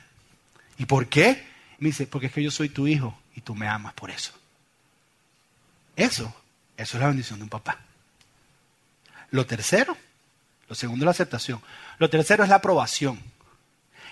[0.78, 1.46] ¿Y por qué?
[1.78, 4.32] Me dice, porque es que yo soy tu hijo y tú me amas por eso.
[5.94, 6.34] Eso,
[6.76, 7.78] eso es la bendición de un papá.
[9.30, 9.96] Lo tercero,
[10.68, 11.60] lo segundo es la aceptación.
[11.98, 13.20] Lo tercero es la aprobación.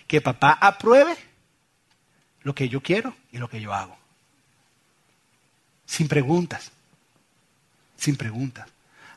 [0.06, 1.16] Que papá apruebe
[2.42, 3.96] lo que yo quiero y lo que yo hago.
[5.86, 6.72] Sin preguntas.
[7.96, 8.68] Sin preguntas.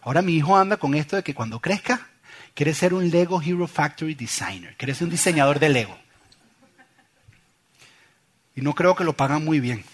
[0.02, 2.08] Ahora mi hijo anda con esto de que cuando crezca
[2.54, 4.76] quiere ser un Lego Hero Factory Designer.
[4.78, 5.98] Quiere ser un diseñador de Lego.
[8.58, 9.86] Y no creo que lo pagan muy bien.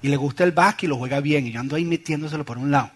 [0.00, 1.44] Y le gusta el básquet y lo juega bien.
[1.44, 2.90] Y yo ando ahí metiéndoselo por un lado.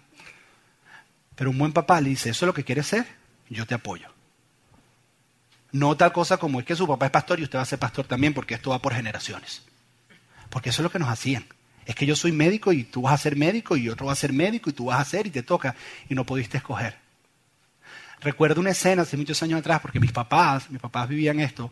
[1.34, 3.06] Pero un buen papá le dice, ¿eso es lo que quieres ser?
[3.50, 4.08] Yo te apoyo.
[5.72, 7.80] No tal cosa como es que su papá es pastor y usted va a ser
[7.80, 9.62] pastor también, porque esto va por generaciones.
[10.48, 11.44] Porque eso es lo que nos hacían.
[11.86, 14.16] Es que yo soy médico y tú vas a ser médico y otro va a
[14.16, 15.74] ser médico y tú vas a ser y te toca
[16.08, 16.96] y no pudiste escoger.
[18.20, 21.68] Recuerdo una escena hace muchos años atrás, porque mis papás, mis papás vivían esto.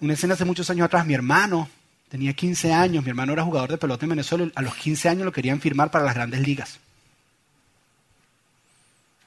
[0.00, 1.68] Una escena hace muchos años atrás, mi hermano
[2.08, 5.24] tenía 15 años, mi hermano era jugador de pelota en Venezuela, a los 15 años
[5.24, 6.78] lo querían firmar para las grandes ligas.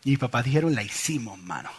[0.03, 1.69] Y mis papás dijeron, la hicimos, mano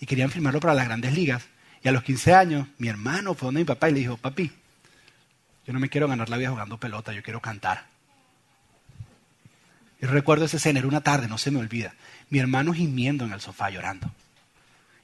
[0.00, 1.44] y querían firmarlo para las grandes ligas.
[1.82, 4.50] Y a los 15 años, mi hermano fue donde mi papá y le dijo, papi,
[5.66, 7.84] yo no me quiero ganar la vida jugando pelota, yo quiero cantar.
[10.00, 11.94] Y recuerdo ese escena, era una tarde, no se me olvida.
[12.30, 14.10] Mi hermano gimiendo en el sofá llorando.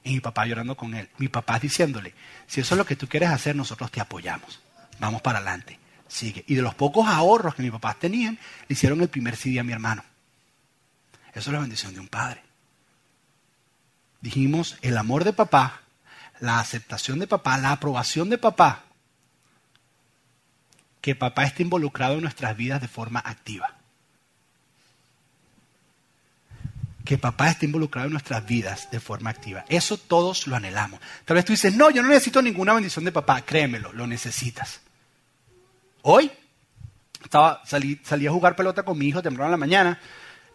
[0.05, 1.09] Y mi papá llorando con él.
[1.17, 2.13] Mi papá diciéndole,
[2.47, 4.61] si eso es lo que tú quieres hacer, nosotros te apoyamos.
[4.99, 5.77] Vamos para adelante.
[6.07, 6.45] Sigue.
[6.47, 9.63] Y de los pocos ahorros que mi papá tenían, le hicieron el primer CD a
[9.63, 10.05] mi hermano.
[11.33, 12.45] Eso es la bendición de un padre
[14.25, 15.81] dijimos el amor de papá,
[16.39, 18.85] la aceptación de papá, la aprobación de papá,
[20.99, 23.74] que papá esté involucrado en nuestras vidas de forma activa.
[27.05, 29.63] Que papá esté involucrado en nuestras vidas de forma activa.
[29.69, 30.99] Eso todos lo anhelamos.
[31.23, 33.41] Tal vez tú dices, no, yo no necesito ninguna bendición de papá.
[33.41, 34.81] Créemelo, lo necesitas.
[36.01, 36.31] Hoy
[37.23, 39.99] estaba, salí, salí a jugar pelota con mi hijo temprano en la mañana.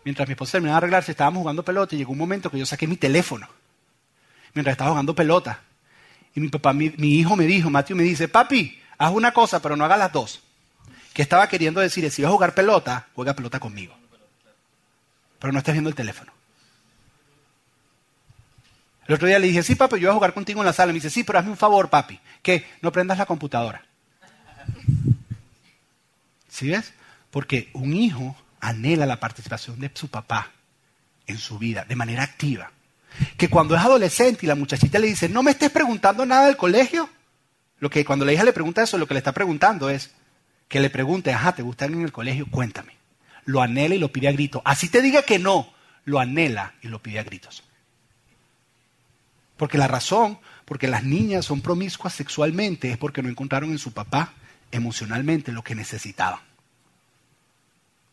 [0.04, 2.66] Mientras mi esposa terminaba de arreglarse, estábamos jugando pelota y llegó un momento que yo
[2.66, 3.48] saqué mi teléfono
[4.54, 5.60] mientras estaba jugando pelota.
[6.34, 9.76] Y mi papá, mi, hijo me dijo, Matthew me dice, papi, haz una cosa, pero
[9.76, 10.42] no hagas las dos.
[11.12, 13.94] Que estaba queriendo decir, si vas a jugar pelota, juega pelota conmigo.
[15.38, 16.32] Pero no estés viendo el teléfono.
[19.10, 20.92] El otro día le dije, sí, papi, yo voy a jugar contigo en la sala.
[20.92, 23.84] Me dice, sí, pero hazme un favor, papi, que no prendas la computadora.
[26.48, 26.92] ¿Sí ves?
[27.32, 30.52] Porque un hijo anhela la participación de su papá
[31.26, 32.70] en su vida de manera activa
[33.36, 36.56] que cuando es adolescente y la muchachita le dice, no me estés preguntando nada del
[36.56, 37.10] colegio,
[37.80, 40.12] lo que cuando la hija le pregunta eso, lo que le está preguntando es
[40.68, 42.46] que le pregunte, ajá, ¿te gusta en el colegio?
[42.48, 42.94] Cuéntame.
[43.44, 44.62] Lo anhela y lo pide a gritos.
[44.64, 47.64] Así te diga que no, lo anhela y lo pide a gritos.
[49.60, 53.92] Porque la razón, porque las niñas son promiscuas sexualmente, es porque no encontraron en su
[53.92, 54.32] papá
[54.72, 56.40] emocionalmente lo que necesitaban.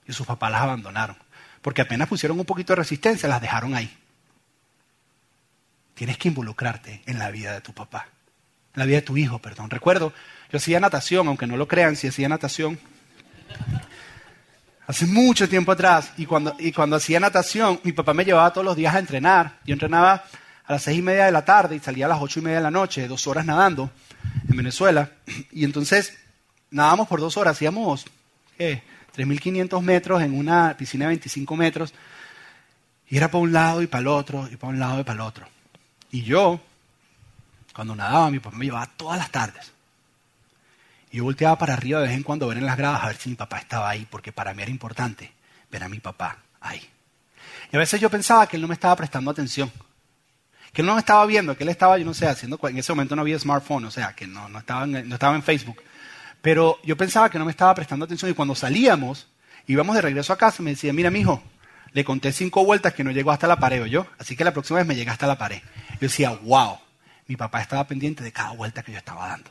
[0.05, 1.15] Y sus papás las abandonaron.
[1.61, 3.97] Porque apenas pusieron un poquito de resistencia, las dejaron ahí.
[5.93, 8.09] Tienes que involucrarte en la vida de tu papá,
[8.73, 9.69] en la vida de tu hijo, perdón.
[9.69, 10.11] Recuerdo,
[10.51, 12.77] yo hacía natación, aunque no lo crean, si hacía natación.
[14.85, 18.65] Hace mucho tiempo atrás, y cuando, y cuando hacía natación, mi papá me llevaba todos
[18.65, 19.59] los días a entrenar.
[19.63, 20.25] Yo entrenaba
[20.67, 22.57] a las seis y media de la tarde y salía a las ocho y media
[22.57, 23.89] de la noche, dos horas nadando
[24.49, 25.11] en Venezuela.
[25.51, 26.17] Y entonces
[26.69, 28.05] nadábamos por dos horas, hacíamos
[28.57, 28.83] ¿qué?
[29.15, 31.93] 3.500 metros en una piscina de 25 metros.
[33.09, 35.15] Y era para un lado y para el otro, y para un lado y para
[35.15, 35.47] el otro.
[36.11, 36.59] Y yo,
[37.73, 39.71] cuando nadaba, mi papá me llevaba todas las tardes.
[41.11, 43.15] Y yo volteaba para arriba de vez en cuando ver en las gradas a ver
[43.15, 45.31] si mi papá estaba ahí, porque para mí era importante
[45.71, 46.81] ver a mi papá ahí.
[47.71, 49.71] Y a veces yo pensaba que él no me estaba prestando atención,
[50.73, 52.91] que él no me estaba viendo, que él estaba, yo no sé, haciendo, en ese
[52.91, 55.81] momento no había smartphone, o sea, que no, no, estaba, en, no estaba en Facebook.
[56.41, 59.27] Pero yo pensaba que no me estaba prestando atención y cuando salíamos,
[59.65, 61.41] íbamos de regreso a casa, me decía, mira, mi hijo,
[61.93, 64.07] le conté cinco vueltas que no llegó hasta la pared, yo.
[64.19, 65.61] Así que la próxima vez me llega hasta la pared.
[65.93, 66.77] Yo decía, wow,
[67.27, 69.49] mi papá estaba pendiente de cada vuelta que yo estaba dando.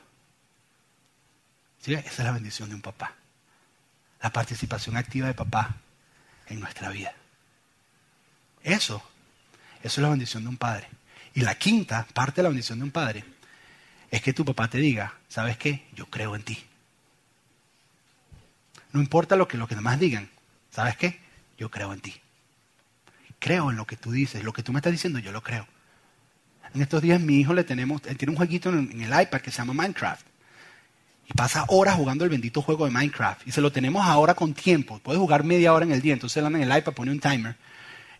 [1.80, 1.94] ¿Sí?
[1.94, 3.14] Esa es la bendición de un papá.
[4.22, 5.76] La participación activa de papá
[6.48, 7.12] en nuestra vida.
[8.62, 9.02] Eso,
[9.82, 10.88] eso es la bendición de un padre.
[11.36, 13.22] Y la quinta parte de la bendición de un padre
[14.10, 15.86] es que tu papá te diga, ¿sabes qué?
[15.94, 16.58] Yo creo en ti.
[18.92, 20.30] No importa lo que los demás digan,
[20.70, 21.20] ¿sabes qué?
[21.58, 22.14] Yo creo en ti.
[23.38, 25.68] Creo en lo que tú dices, lo que tú me estás diciendo, yo lo creo.
[26.74, 29.50] En estos días mi hijo le tenemos, él tiene un jueguito en, el iPad que
[29.50, 30.26] se llama Minecraft.
[31.28, 33.46] Y pasa horas jugando el bendito juego de Minecraft.
[33.46, 35.00] Y se lo tenemos ahora con tiempo.
[35.00, 36.14] Puede jugar media hora en el día.
[36.14, 37.56] Entonces él anda en el iPad, pone un timer.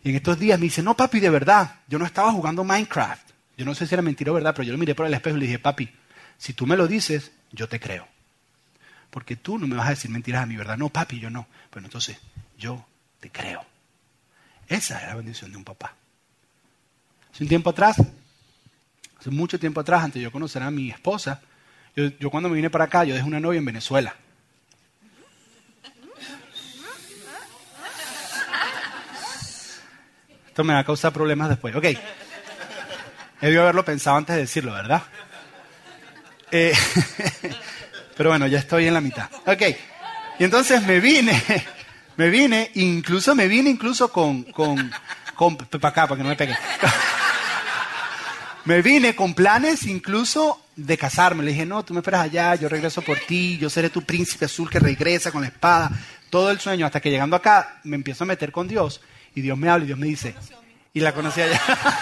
[0.03, 3.29] Y en estos días me dice, no papi, de verdad, yo no estaba jugando Minecraft.
[3.57, 5.37] Yo no sé si era mentira o verdad, pero yo lo miré por el espejo
[5.37, 5.89] y le dije, papi,
[6.37, 8.07] si tú me lo dices, yo te creo.
[9.09, 10.77] Porque tú no me vas a decir mentiras a mi verdad.
[10.77, 11.47] No, papi, yo no.
[11.71, 12.17] Bueno, entonces,
[12.57, 12.85] yo
[13.19, 13.65] te creo.
[14.67, 15.95] Esa es la bendición de un papá.
[17.33, 17.97] Hace un tiempo atrás,
[19.19, 21.41] hace mucho tiempo atrás, antes de yo conocer a mi esposa,
[21.95, 24.15] yo, cuando me vine para acá, yo dejé una novia en Venezuela.
[30.63, 31.75] Me va a causar problemas después.
[31.75, 31.85] Ok.
[31.85, 31.97] He
[33.41, 35.03] debido haberlo pensado antes de decirlo, ¿verdad?
[36.51, 36.73] Eh,
[38.17, 39.29] pero bueno, ya estoy en la mitad.
[39.45, 39.61] Ok.
[40.39, 41.41] Y entonces me vine,
[42.17, 44.91] me vine, incluso me vine incluso con, con,
[45.35, 46.57] con para acá, para que no me pegue.
[48.65, 51.43] me vine con planes incluso de casarme.
[51.43, 54.45] Le dije, no, tú me esperas allá, yo regreso por ti, yo seré tu príncipe
[54.45, 55.91] azul que regresa con la espada.
[56.31, 58.99] Todo el sueño, hasta que llegando acá me empiezo a meter con Dios
[59.37, 60.33] y Dios me habla y Dios me dice,
[60.93, 61.61] y la conocí allá.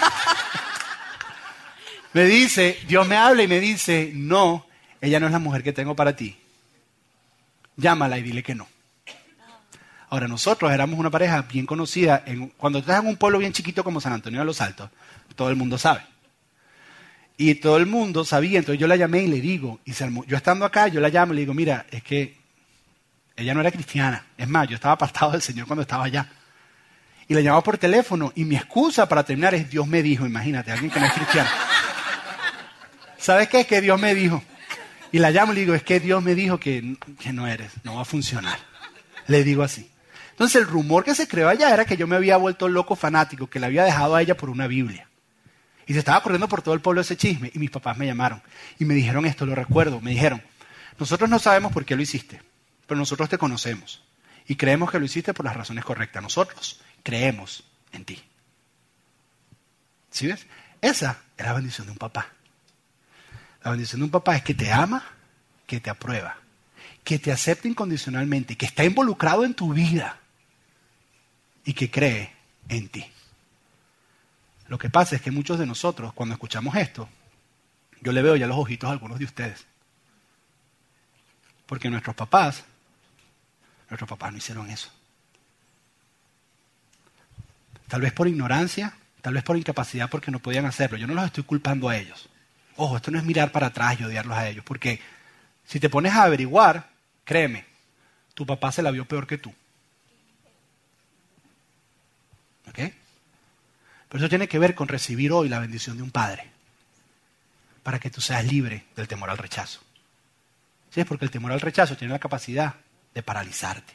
[2.14, 4.66] me dice, Dios me habla y me dice, no,
[5.02, 6.40] ella no es la mujer que tengo para ti.
[7.76, 8.70] Llámala y dile que no.
[10.08, 12.24] Ahora, nosotros éramos una pareja bien conocida.
[12.56, 14.90] Cuando estás en un pueblo bien chiquito como San Antonio de los Altos,
[15.36, 16.04] todo el mundo sabe.
[17.36, 20.64] Y todo el mundo sabía, entonces yo la llamé y le digo, y yo estando
[20.64, 22.38] acá, yo la llamo y le digo, mira, es que
[23.36, 24.26] ella no era cristiana.
[24.38, 26.32] Es más, yo estaba apartado del Señor cuando estaba allá.
[27.28, 30.72] Y la llamaba por teléfono y mi excusa para terminar es Dios me dijo, imagínate,
[30.72, 31.50] alguien que no es cristiano.
[33.18, 33.62] ¿Sabes qué?
[33.62, 34.44] Es que Dios me dijo.
[35.12, 37.72] Y la llamo y le digo, es que Dios me dijo que, que no eres,
[37.84, 38.60] no va a funcionar.
[39.28, 39.90] Le digo así.
[40.32, 43.48] Entonces el rumor que se creó allá era que yo me había vuelto loco fanático,
[43.48, 45.08] que le había dejado a ella por una Biblia.
[45.88, 47.52] Y se estaba corriendo por todo el pueblo ese chisme.
[47.54, 48.42] Y mis papás me llamaron
[48.78, 50.02] y me dijeron esto, lo recuerdo.
[50.02, 50.42] Me dijeron,
[51.00, 52.42] nosotros no sabemos por qué lo hiciste,
[52.88, 54.04] pero nosotros te conocemos.
[54.48, 56.22] Y creemos que lo hiciste por las razones correctas.
[56.22, 58.22] Nosotros creemos en ti.
[60.10, 60.48] ¿Sí ves?
[60.82, 62.32] Esa es la bendición de un papá.
[63.64, 65.06] La bendición de un papá es que te ama,
[65.68, 66.38] que te aprueba,
[67.04, 70.20] que te acepta incondicionalmente, que está involucrado en tu vida
[71.64, 72.34] y que cree
[72.70, 73.06] en ti.
[74.68, 77.08] Lo que pasa es que muchos de nosotros, cuando escuchamos esto,
[78.02, 79.64] yo le veo ya los ojitos a algunos de ustedes.
[81.68, 82.64] Porque nuestros papás,
[83.90, 84.92] nuestros papás no hicieron eso.
[87.88, 90.98] Tal vez por ignorancia, tal vez por incapacidad porque no podían hacerlo.
[90.98, 92.30] Yo no los estoy culpando a ellos.
[92.78, 95.00] Ojo, esto no es mirar para atrás y odiarlos a ellos, porque
[95.66, 96.90] si te pones a averiguar,
[97.24, 97.66] créeme,
[98.34, 99.54] tu papá se la vio peor que tú.
[102.68, 102.80] ¿Ok?
[104.10, 106.50] Pero eso tiene que ver con recibir hoy la bendición de un padre,
[107.82, 109.82] para que tú seas libre del temor al rechazo.
[110.90, 111.04] ¿Sí?
[111.04, 112.76] Porque el temor al rechazo tiene la capacidad
[113.14, 113.94] de paralizarte.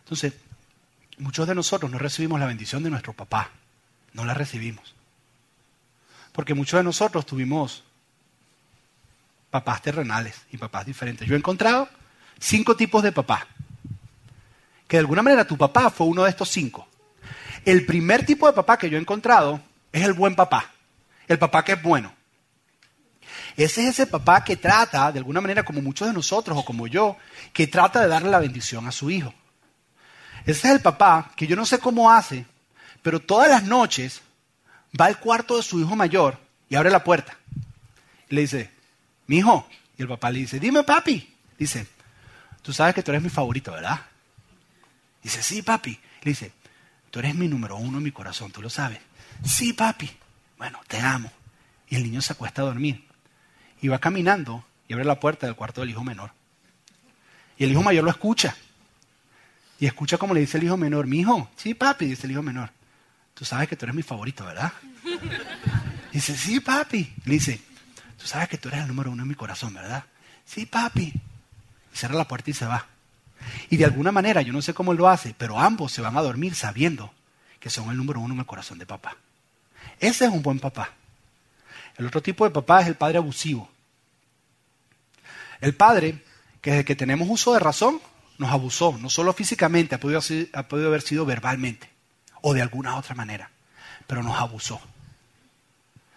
[0.00, 0.34] Entonces,
[1.20, 3.50] muchos de nosotros no recibimos la bendición de nuestro papá,
[4.12, 4.94] no la recibimos.
[6.32, 7.84] Porque muchos de nosotros tuvimos
[9.50, 11.26] papás terrenales y papás diferentes.
[11.28, 11.88] Yo he encontrado
[12.38, 13.46] cinco tipos de papá.
[14.86, 16.88] Que de alguna manera tu papá fue uno de estos cinco.
[17.64, 19.60] El primer tipo de papá que yo he encontrado
[19.92, 20.72] es el buen papá.
[21.28, 22.12] El papá que es bueno.
[23.56, 26.86] Ese es ese papá que trata, de alguna manera, como muchos de nosotros o como
[26.86, 27.16] yo,
[27.52, 29.34] que trata de darle la bendición a su hijo.
[30.46, 32.46] Ese es el papá que yo no sé cómo hace,
[33.02, 34.22] pero todas las noches
[34.98, 37.36] va al cuarto de su hijo mayor y abre la puerta.
[38.28, 38.70] Le dice,
[39.26, 39.66] mi hijo.
[39.98, 41.34] Y el papá le dice, dime papi.
[41.58, 41.86] Dice,
[42.62, 44.00] tú sabes que tú eres mi favorito, ¿verdad?
[45.22, 45.98] Dice, sí, papi.
[46.22, 46.52] Le dice,
[47.10, 48.98] tú eres mi número uno en mi corazón, tú lo sabes.
[49.44, 50.10] Sí, papi.
[50.56, 51.30] Bueno, te amo.
[51.88, 53.06] Y el niño se acuesta a dormir.
[53.82, 56.32] Y va caminando y abre la puerta del cuarto del hijo menor.
[57.58, 58.56] Y el hijo mayor lo escucha.
[59.80, 62.42] Y escucha como le dice el hijo menor, mi hijo, sí, papi, dice el hijo
[62.42, 62.70] menor
[63.40, 64.70] tú sabes que tú eres mi favorito, ¿verdad?
[66.12, 67.10] dice, sí, papi.
[67.24, 67.58] Le dice,
[68.18, 70.04] tú sabes que tú eres el número uno en mi corazón, ¿verdad?
[70.44, 71.14] Sí, papi.
[71.90, 72.86] Y cierra la puerta y se va.
[73.70, 76.20] Y de alguna manera, yo no sé cómo lo hace, pero ambos se van a
[76.20, 77.14] dormir sabiendo
[77.58, 79.16] que son el número uno en el corazón de papá.
[79.98, 80.90] Ese es un buen papá.
[81.96, 83.70] El otro tipo de papá es el padre abusivo.
[85.62, 86.22] El padre
[86.60, 88.02] que desde que tenemos uso de razón
[88.40, 90.22] nos abusó, no solo físicamente, ha podido,
[90.54, 91.90] ha podido haber sido verbalmente
[92.40, 93.50] o de alguna otra manera,
[94.06, 94.80] pero nos abusó.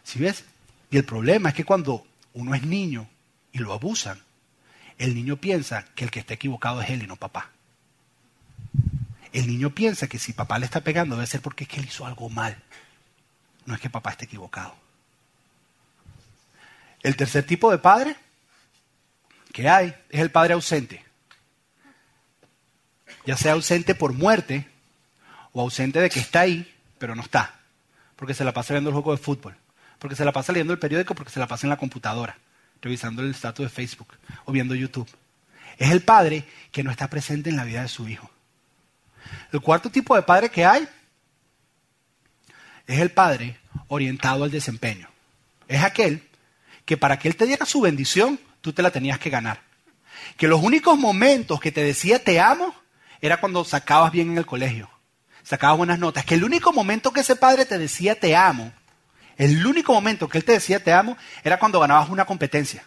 [0.05, 0.45] ¿Sí ves?
[0.89, 3.09] Y el problema es que cuando uno es niño
[3.51, 4.21] y lo abusan,
[4.97, 7.49] el niño piensa que el que está equivocado es él y no papá.
[9.33, 11.87] El niño piensa que si papá le está pegando debe ser porque es que él
[11.87, 12.55] hizo algo mal.
[13.65, 14.73] No es que papá esté equivocado.
[17.01, 18.15] El tercer tipo de padre
[19.51, 21.03] que hay es el padre ausente.
[23.25, 24.67] Ya sea ausente por muerte
[25.51, 27.55] o ausente de que está ahí, pero no está.
[28.15, 29.55] Porque se la pasa viendo el juego de fútbol.
[29.99, 32.37] Porque se la pasa leyendo el periódico, porque se la pasa en la computadora,
[32.81, 34.09] revisando el estatus de Facebook
[34.45, 35.09] o viendo YouTube.
[35.77, 38.29] Es el padre que no está presente en la vida de su hijo.
[39.51, 40.87] El cuarto tipo de padre que hay
[42.85, 43.57] es el padre
[43.87, 45.07] orientado al desempeño.
[45.67, 46.27] Es aquel
[46.85, 49.61] que para que él te diera su bendición, tú te la tenías que ganar.
[50.37, 52.75] Que los únicos momentos que te decía te amo
[53.23, 54.89] era cuando sacabas bien en el colegio,
[55.43, 56.25] sacabas buenas notas.
[56.25, 58.73] Que el único momento que ese padre te decía te amo,
[59.37, 62.83] el único momento que él te decía te amo era cuando ganabas una competencia.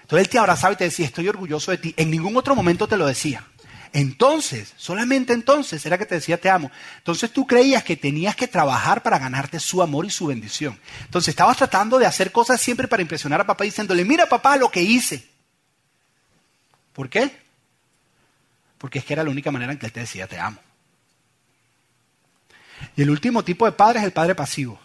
[0.00, 1.94] Entonces él te abrazaba y te decía estoy orgulloso de ti.
[1.96, 3.44] En ningún otro momento te lo decía.
[3.92, 6.70] Entonces, solamente entonces era que te decía te amo.
[6.98, 10.78] Entonces tú creías que tenías que trabajar para ganarte su amor y su bendición.
[11.02, 14.70] Entonces estabas tratando de hacer cosas siempre para impresionar a papá diciéndole, mira papá lo
[14.70, 15.28] que hice.
[16.92, 17.47] ¿Por qué?
[18.78, 20.58] Porque es que era la única manera en que él te decía te amo.
[22.96, 24.78] Y el último tipo de padre es el padre pasivo.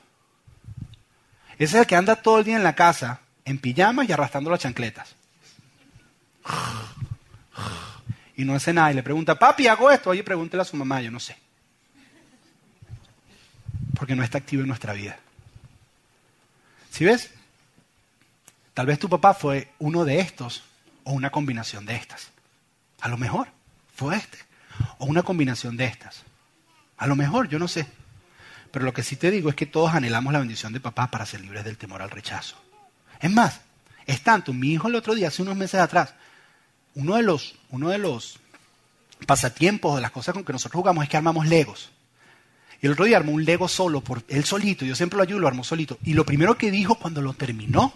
[1.53, 4.49] Ese es el que anda todo el día en la casa, en pijamas y arrastrando
[4.49, 5.15] las chancletas
[8.35, 11.01] y no hace nada y le pregunta, papi, hago esto, oye, pregúntele a su mamá,
[11.01, 11.37] yo no sé.
[13.95, 15.19] Porque no está activo en nuestra vida.
[16.89, 17.31] ¿Sí ves?
[18.73, 20.63] Tal vez tu papá fue uno de estos
[21.03, 22.31] o una combinación de estas.
[23.01, 23.47] A lo mejor
[23.93, 24.39] fue este
[24.97, 26.23] o una combinación de estas.
[26.97, 27.87] A lo mejor, yo no sé.
[28.71, 31.25] Pero lo que sí te digo es que todos anhelamos la bendición de papá para
[31.25, 32.55] ser libres del temor al rechazo.
[33.19, 33.61] Es más,
[34.05, 36.13] es tanto, mi hijo el otro día, hace unos meses atrás,
[36.95, 38.39] uno de los, uno de los
[39.27, 41.91] pasatiempos, de las cosas con que nosotros jugamos es que armamos legos.
[42.81, 45.39] Y el otro día armó un lego solo, por él solito, yo siempre lo ayudo,
[45.39, 45.97] lo armó solito.
[46.03, 47.93] Y lo primero que dijo cuando lo terminó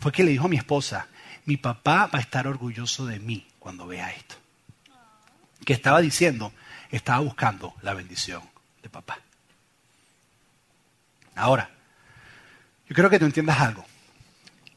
[0.00, 1.08] fue que le dijo a mi esposa,
[1.46, 4.36] mi papá va a estar orgulloso de mí cuando vea esto.
[5.66, 6.52] Que estaba diciendo,
[6.90, 8.40] estaba buscando la bendición
[8.82, 9.18] de papá.
[11.34, 11.68] Ahora,
[12.88, 13.84] yo quiero que tú entiendas algo.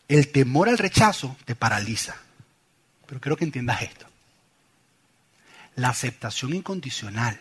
[0.07, 2.15] El temor al rechazo te paraliza.
[3.05, 4.07] Pero quiero que entiendas esto.
[5.75, 7.39] La aceptación incondicional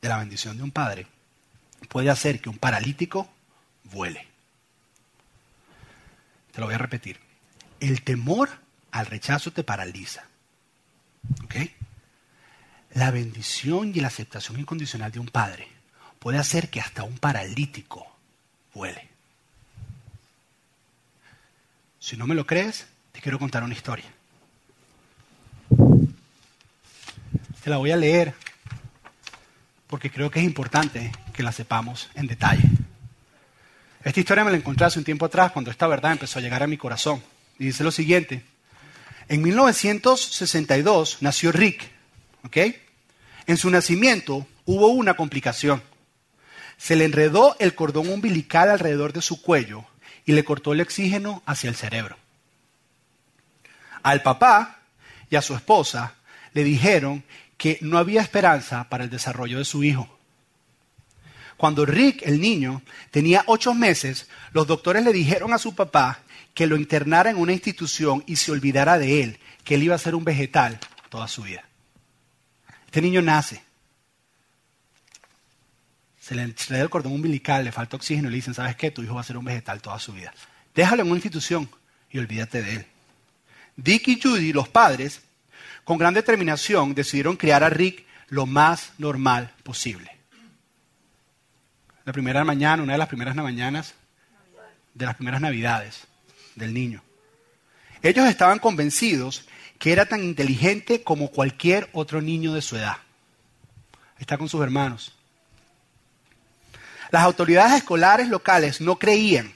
[0.00, 1.06] de la bendición de un padre
[1.88, 3.28] puede hacer que un paralítico
[3.84, 4.26] vuele.
[6.52, 7.18] Te lo voy a repetir.
[7.80, 8.48] El temor
[8.92, 10.24] al rechazo te paraliza.
[11.44, 11.56] ¿Ok?
[12.94, 15.68] La bendición y la aceptación incondicional de un padre
[16.18, 18.06] puede hacer que hasta un paralítico
[18.74, 19.08] vuele.
[21.98, 24.06] Si no me lo crees, te quiero contar una historia.
[27.62, 28.34] Te la voy a leer
[29.86, 32.62] porque creo que es importante que la sepamos en detalle.
[34.02, 36.62] Esta historia me la encontré hace un tiempo atrás cuando esta verdad empezó a llegar
[36.62, 37.22] a mi corazón.
[37.58, 38.44] Y dice lo siguiente.
[39.28, 41.99] En 1962 nació Rick.
[43.46, 45.82] En su nacimiento hubo una complicación.
[46.76, 49.84] Se le enredó el cordón umbilical alrededor de su cuello
[50.24, 52.16] y le cortó el oxígeno hacia el cerebro.
[54.02, 54.80] Al papá
[55.28, 56.14] y a su esposa
[56.52, 57.24] le dijeron
[57.56, 60.08] que no había esperanza para el desarrollo de su hijo.
[61.56, 66.20] Cuando Rick, el niño, tenía ocho meses, los doctores le dijeron a su papá
[66.54, 69.98] que lo internara en una institución y se olvidara de él, que él iba a
[69.98, 70.78] ser un vegetal
[71.10, 71.69] toda su vida.
[72.90, 73.62] Este niño nace.
[76.20, 78.90] Se le, da el cordón umbilical, le falta oxígeno y le dicen, ¿sabes qué?
[78.90, 80.34] Tu hijo va a ser un vegetal toda su vida.
[80.74, 81.70] Déjalo en una institución
[82.10, 82.86] y olvídate de él.
[83.76, 85.22] Dick y Judy, los padres,
[85.84, 90.10] con gran determinación decidieron criar a Rick lo más normal posible.
[92.04, 93.94] La primera mañana, una de las primeras mañanas
[94.94, 96.08] de las primeras navidades
[96.56, 97.04] del niño.
[98.02, 99.46] Ellos estaban convencidos
[99.80, 102.98] que era tan inteligente como cualquier otro niño de su edad.
[104.18, 105.14] Está con sus hermanos.
[107.10, 109.54] Las autoridades escolares locales no creían.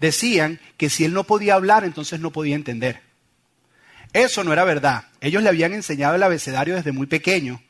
[0.00, 3.02] Decían que si él no podía hablar, entonces no podía entender.
[4.14, 5.04] Eso no era verdad.
[5.20, 7.62] Ellos le habían enseñado el abecedario desde muy pequeño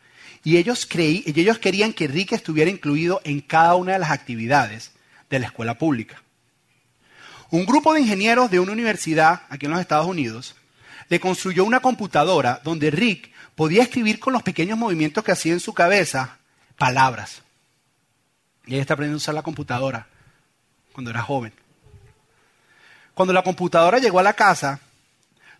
[0.45, 4.13] y ellos, creí, y ellos querían que Rick estuviera incluido en cada una de las
[4.13, 4.93] actividades
[5.29, 6.23] de la escuela pública.
[7.51, 10.55] Un grupo de ingenieros de una universidad aquí en los Estados Unidos
[11.11, 15.61] le construyó una computadora donde Rick podía escribir con los pequeños movimientos que hacía en
[15.61, 16.39] su cabeza
[16.79, 17.43] palabras.
[18.65, 20.07] Y ella está aprendiendo a usar la computadora
[20.93, 21.53] cuando era joven.
[23.13, 24.79] Cuando la computadora llegó a la casa,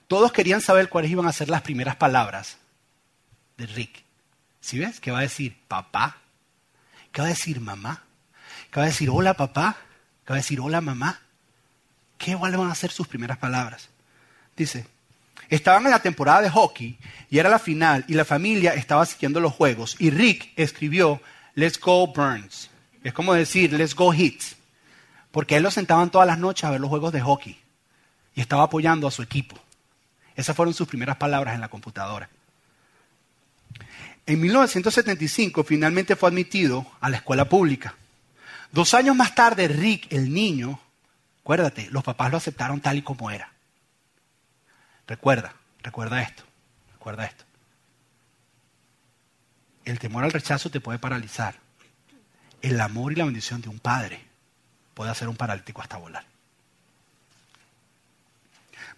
[0.07, 2.59] todos querían saber cuáles iban a ser las primeras palabras
[3.59, 4.05] de Rick.
[4.61, 5.01] ¿Sí ves?
[5.01, 6.19] ¿Qué va a decir papá?
[7.11, 8.05] ¿Qué va a decir mamá?
[8.71, 9.79] ¿Qué va a decir hola papá?
[10.25, 11.21] ¿Qué va a decir hola mamá?
[12.19, 13.89] ¿Qué van a ser sus primeras palabras?
[14.57, 14.87] Dice,
[15.51, 16.99] estaban en la temporada de hockey
[17.29, 21.21] y era la final y la familia estaba siguiendo los juegos y Rick escribió
[21.55, 22.71] Let's Go Burns.
[23.03, 24.57] Es como decir Let's Go Hits.
[25.31, 27.59] Porque él lo sentaban todas las noches a ver los juegos de hockey
[28.35, 29.57] y estaba apoyando a su equipo.
[30.35, 32.29] Esas fueron sus primeras palabras en la computadora.
[34.27, 37.95] En 1975 finalmente fue admitido a la escuela pública.
[38.73, 40.81] Dos años más tarde, Rick, el niño,
[41.43, 43.53] acuérdate, los papás lo aceptaron tal y como era.
[45.11, 45.53] Recuerda,
[45.83, 46.45] recuerda esto,
[46.93, 47.43] recuerda esto.
[49.85, 51.57] El temor al rechazo te puede paralizar.
[52.63, 54.21] El amor y la bendición de un padre
[54.95, 56.25] puede hacer un paralítico hasta volar.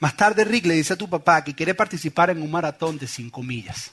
[0.00, 3.06] Más tarde Rick le dice a tu papá que quiere participar en un maratón de
[3.06, 3.92] cinco millas.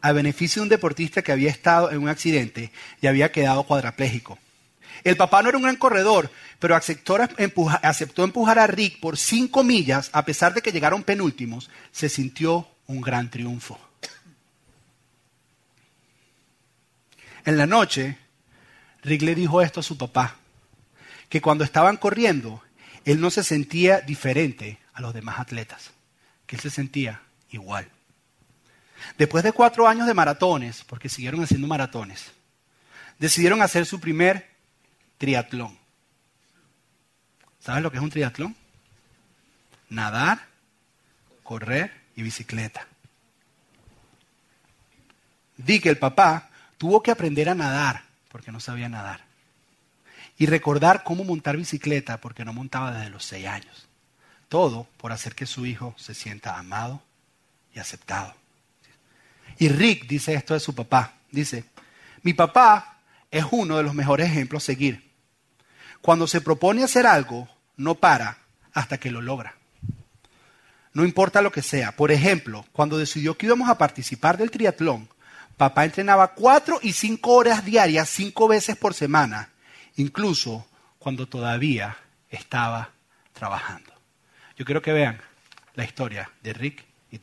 [0.00, 2.70] A beneficio de un deportista que había estado en un accidente
[3.00, 4.38] y había quedado cuadraplégico.
[5.02, 10.10] El papá no era un gran corredor, pero aceptó, empujar a Rick por cinco millas,
[10.12, 13.78] a pesar de que llegaron penúltimos, se sintió un gran triunfo.
[17.44, 18.18] En la noche,
[19.02, 20.36] Rick le dijo esto a su papá,
[21.28, 22.62] que cuando estaban corriendo,
[23.04, 25.90] él no se sentía diferente a los demás atletas,
[26.46, 27.88] que él se sentía igual.
[29.18, 32.32] Después de cuatro años de maratones, porque siguieron haciendo maratones,
[33.18, 34.48] decidieron hacer su primer
[35.18, 35.78] triatlón.
[37.66, 38.54] ¿Sabes lo que es un triatlón?
[39.88, 40.46] Nadar,
[41.42, 42.86] correr y bicicleta.
[45.56, 46.48] Di que el papá
[46.78, 49.24] tuvo que aprender a nadar porque no sabía nadar.
[50.38, 53.88] Y recordar cómo montar bicicleta porque no montaba desde los seis años.
[54.48, 57.02] Todo por hacer que su hijo se sienta amado
[57.74, 58.32] y aceptado.
[59.58, 61.14] Y Rick dice esto de su papá.
[61.32, 61.64] Dice,
[62.22, 65.10] mi papá es uno de los mejores ejemplos a seguir.
[66.00, 68.38] Cuando se propone hacer algo, no para
[68.72, 69.56] hasta que lo logra.
[70.92, 71.92] No importa lo que sea.
[71.92, 75.08] Por ejemplo, cuando decidió que íbamos a participar del triatlón,
[75.56, 79.50] papá entrenaba cuatro y cinco horas diarias, cinco veces por semana,
[79.96, 80.66] incluso
[80.98, 81.96] cuando todavía
[82.30, 82.90] estaba
[83.32, 83.92] trabajando.
[84.56, 85.20] Yo quiero que vean
[85.74, 87.18] la historia de Rick y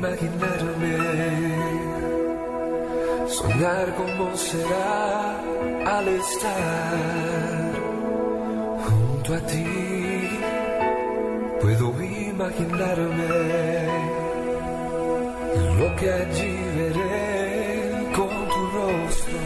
[0.00, 0.40] Dick.
[3.96, 5.40] cómo será
[5.96, 7.72] al estar
[8.86, 9.66] junto a ti.
[11.60, 13.28] Puedo imaginarme
[15.78, 19.38] lo que allí veré con tu rostro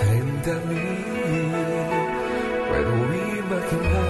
[0.00, 0.88] frente a mí.
[2.68, 2.92] Puedo
[3.38, 4.09] imaginarme.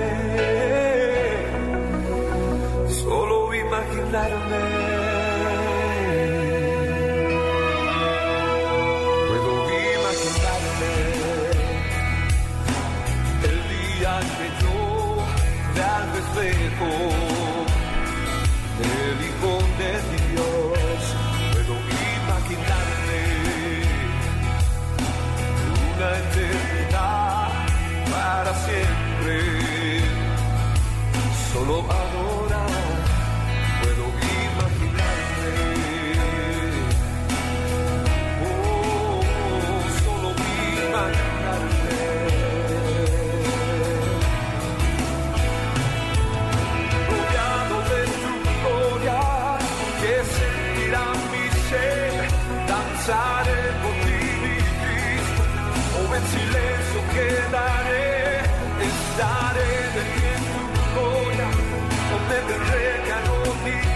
[4.11, 4.51] imaginarme.
[4.51, 4.70] Puedo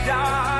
[0.05, 0.54] die.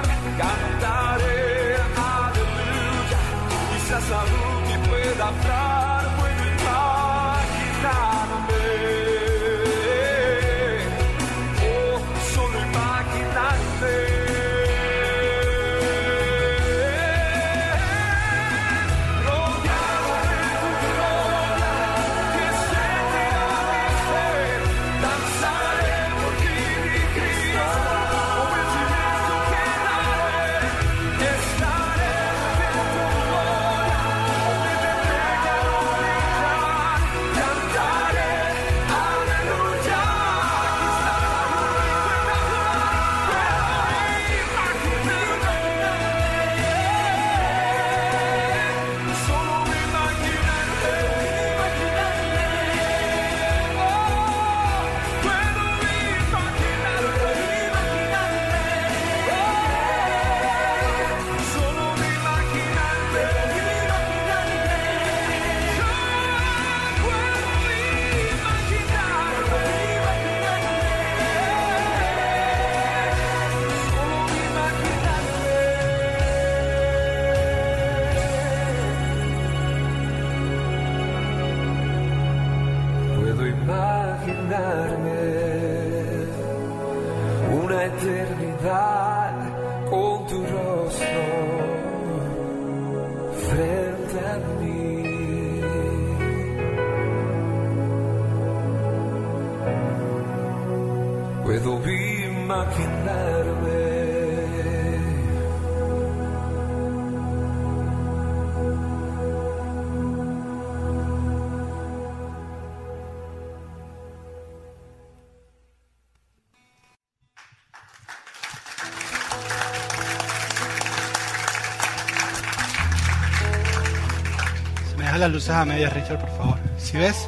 [125.25, 126.59] Las luces a medias, Richard, por favor.
[126.77, 127.27] ¿Sí ves?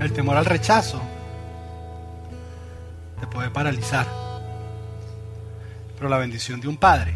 [0.00, 1.00] El temor al rechazo
[3.20, 4.04] te puede paralizar.
[5.96, 7.14] Pero la bendición de un padre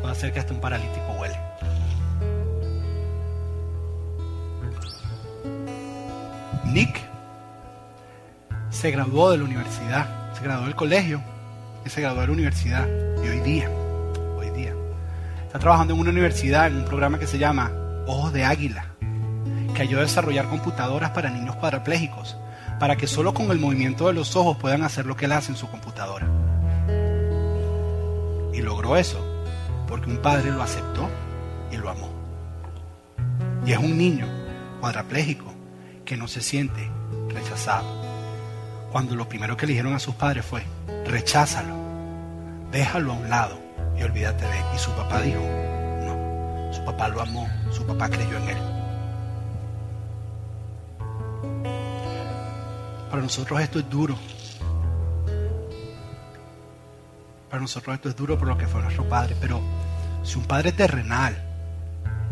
[0.00, 1.38] puede hacer que hasta un paralítico huele.
[6.64, 7.00] Nick
[8.70, 11.22] se graduó de la universidad, se graduó del colegio
[11.86, 12.88] y se graduó de la universidad.
[13.24, 13.70] Y hoy día,
[15.54, 17.70] está trabajando en una universidad en un programa que se llama
[18.08, 18.86] Ojos de Águila,
[19.72, 22.36] que ayuda a desarrollar computadoras para niños cuadraplégicos,
[22.80, 25.52] para que solo con el movimiento de los ojos puedan hacer lo que él hace
[25.52, 26.26] en su computadora.
[28.52, 29.24] Y logró eso
[29.86, 31.08] porque un padre lo aceptó
[31.70, 32.10] y lo amó.
[33.64, 34.26] Y es un niño
[34.80, 35.54] cuadraplégico
[36.04, 36.90] que no se siente
[37.28, 37.86] rechazado.
[38.90, 40.64] Cuando lo primero que le dijeron a sus padres fue,
[41.06, 41.76] recházalo,
[42.72, 43.63] déjalo a un lado
[43.98, 44.64] y olvídate de él.
[44.74, 48.58] Y su papá dijo, no, su papá lo amó, su papá creyó en él.
[53.10, 54.16] Para nosotros esto es duro.
[57.48, 59.60] Para nosotros esto es duro por lo que fue nuestro padre, pero
[60.24, 61.36] si un padre terrenal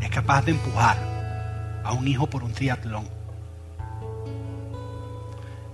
[0.01, 0.97] es capaz de empujar
[1.85, 3.09] a un hijo por un triatlón,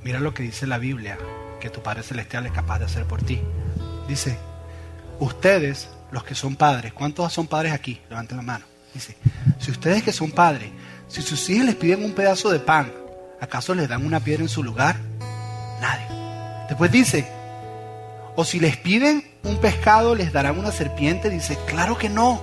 [0.05, 1.17] mira lo que dice la Biblia
[1.61, 3.41] que tu Padre Celestial es capaz de hacer por ti.
[4.07, 4.39] Dice,
[5.21, 8.01] ustedes, los que son padres, ¿cuántos son padres aquí?
[8.09, 8.65] Levanten la mano.
[8.95, 9.17] Dice,
[9.59, 10.71] si ustedes que son padres,
[11.09, 12.93] si sus hijos les piden un pedazo de pan,
[13.41, 14.97] ¿acaso les dan una piedra en su lugar?
[15.81, 16.07] Nadie.
[16.69, 17.27] Después dice,
[18.37, 21.31] o si les piden un pescado, les darán una serpiente.
[21.31, 22.41] Dice, claro que no.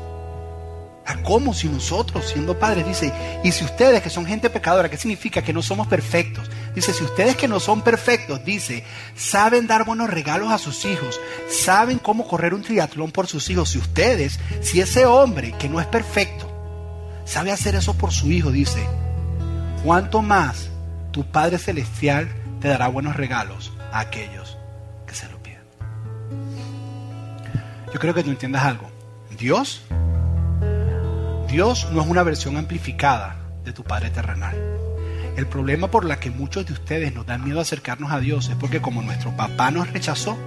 [1.08, 4.98] ¿A cómo si nosotros, siendo padres, dice, y si ustedes que son gente pecadora, ¿qué
[4.98, 5.44] significa?
[5.44, 6.50] Que no somos perfectos.
[6.74, 8.84] Dice, si ustedes que no son perfectos, dice,
[9.16, 13.70] saben dar buenos regalos a sus hijos, saben cómo correr un triatlón por sus hijos,
[13.70, 16.52] si ustedes, si ese hombre que no es perfecto,
[17.24, 18.84] sabe hacer eso por su hijo, dice,
[19.84, 20.70] ¿cuánto más
[21.12, 22.28] tu Padre Celestial
[22.60, 24.58] te dará buenos regalos a aquellos
[25.06, 25.64] que se lo pidan?
[27.94, 28.90] Yo creo que tú entiendas algo.
[29.38, 29.82] Dios
[31.56, 34.58] Dios no es una versión amplificada de tu Padre terrenal.
[35.38, 38.50] El problema por la que muchos de ustedes nos dan miedo a acercarnos a Dios
[38.50, 40.38] es porque como nuestro papá nos rechazó,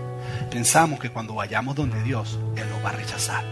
[0.50, 3.42] pensamos que cuando vayamos donde Dios, Él nos va a rechazar.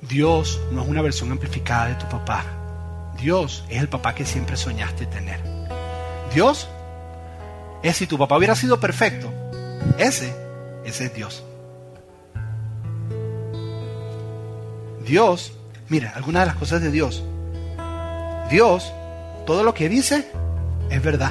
[0.00, 2.44] Dios no es una versión amplificada de tu papá.
[3.16, 5.40] Dios es el papá que siempre soñaste tener.
[6.34, 6.66] Dios
[7.84, 9.32] es si tu papá hubiera sido perfecto.
[9.96, 10.34] Ese,
[10.84, 11.45] ese es Dios.
[15.06, 15.52] Dios,
[15.88, 17.22] mira, algunas de las cosas de Dios.
[18.50, 18.92] Dios,
[19.46, 20.28] todo lo que dice
[20.90, 21.30] es verdad.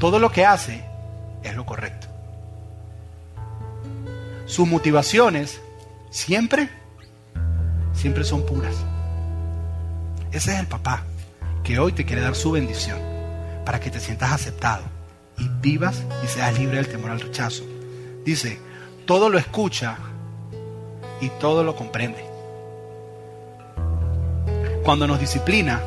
[0.00, 0.84] Todo lo que hace
[1.42, 2.08] es lo correcto.
[4.46, 5.60] Sus motivaciones
[6.10, 6.68] siempre,
[7.92, 8.74] siempre son puras.
[10.32, 11.04] Ese es el papá
[11.62, 12.98] que hoy te quiere dar su bendición
[13.64, 14.84] para que te sientas aceptado
[15.38, 17.64] y vivas y seas libre del temor al rechazo.
[18.24, 18.58] Dice,
[19.06, 19.96] todo lo escucha
[21.20, 22.24] y todo lo comprende.
[24.84, 25.80] Cuando nos disciplina,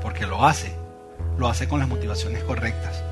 [0.00, 0.74] porque lo hace,
[1.38, 3.02] lo hace con las motivaciones correctas.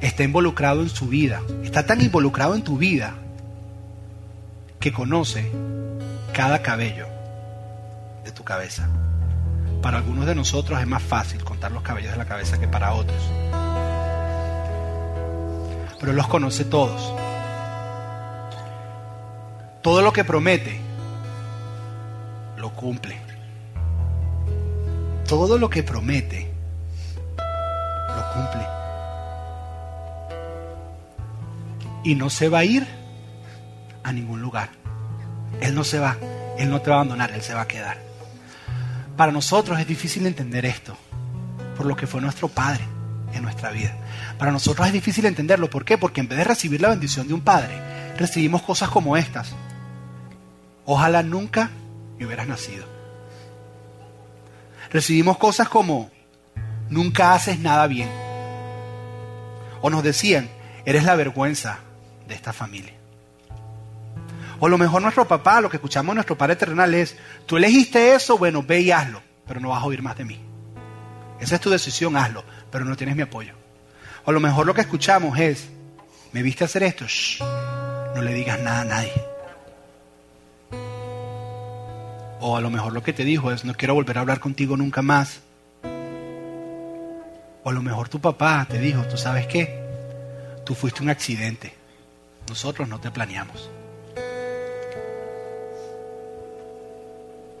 [0.00, 3.14] Está involucrado en su vida, está tan involucrado en tu vida
[4.78, 5.50] que conoce
[6.32, 7.06] cada cabello
[8.24, 8.88] de tu cabeza.
[9.82, 12.94] Para algunos de nosotros es más fácil contar los cabellos de la cabeza que para
[12.94, 13.22] otros.
[15.98, 17.12] Pero los conoce todos.
[19.82, 20.78] Todo lo que promete,
[22.58, 23.18] lo cumple.
[25.26, 26.50] Todo lo que promete,
[27.38, 28.66] lo cumple.
[32.04, 32.86] Y no se va a ir
[34.02, 34.70] a ningún lugar.
[35.60, 36.16] Él no se va.
[36.58, 37.30] Él no te va a abandonar.
[37.32, 37.98] Él se va a quedar.
[39.16, 40.96] Para nosotros es difícil entender esto.
[41.76, 42.84] Por lo que fue nuestro Padre
[43.32, 43.96] en nuestra vida.
[44.38, 45.70] Para nosotros es difícil entenderlo.
[45.70, 45.96] ¿Por qué?
[45.96, 49.54] Porque en vez de recibir la bendición de un Padre, recibimos cosas como estas.
[50.84, 51.70] Ojalá nunca
[52.18, 52.86] me hubieras nacido.
[54.90, 56.10] Recibimos cosas como,
[56.88, 58.10] nunca haces nada bien.
[59.80, 60.48] O nos decían,
[60.84, 61.78] eres la vergüenza
[62.26, 62.94] de esta familia.
[64.58, 67.16] O lo mejor nuestro papá, lo que escuchamos nuestro Padre Terrenal es,
[67.46, 70.40] tú elegiste eso, bueno, ve y hazlo, pero no vas a oír más de mí.
[71.40, 73.54] Esa es tu decisión, hazlo, pero no tienes mi apoyo.
[74.24, 75.68] O lo mejor lo que escuchamos es,
[76.32, 77.06] ¿me viste hacer esto?
[77.06, 77.40] Shh,
[78.14, 79.29] no le digas nada a nadie.
[82.40, 84.76] O a lo mejor lo que te dijo es, no quiero volver a hablar contigo
[84.76, 85.40] nunca más.
[87.62, 89.78] O a lo mejor tu papá te dijo, ¿tú sabes qué?
[90.64, 91.74] Tú fuiste un accidente.
[92.48, 93.70] Nosotros no te planeamos.